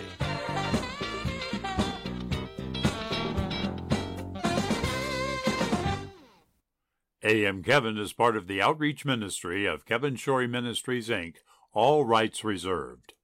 [7.24, 11.36] AM Kevin is part of the outreach ministry of Kevin Shorey Ministries, Inc.,
[11.72, 13.14] all rights reserved.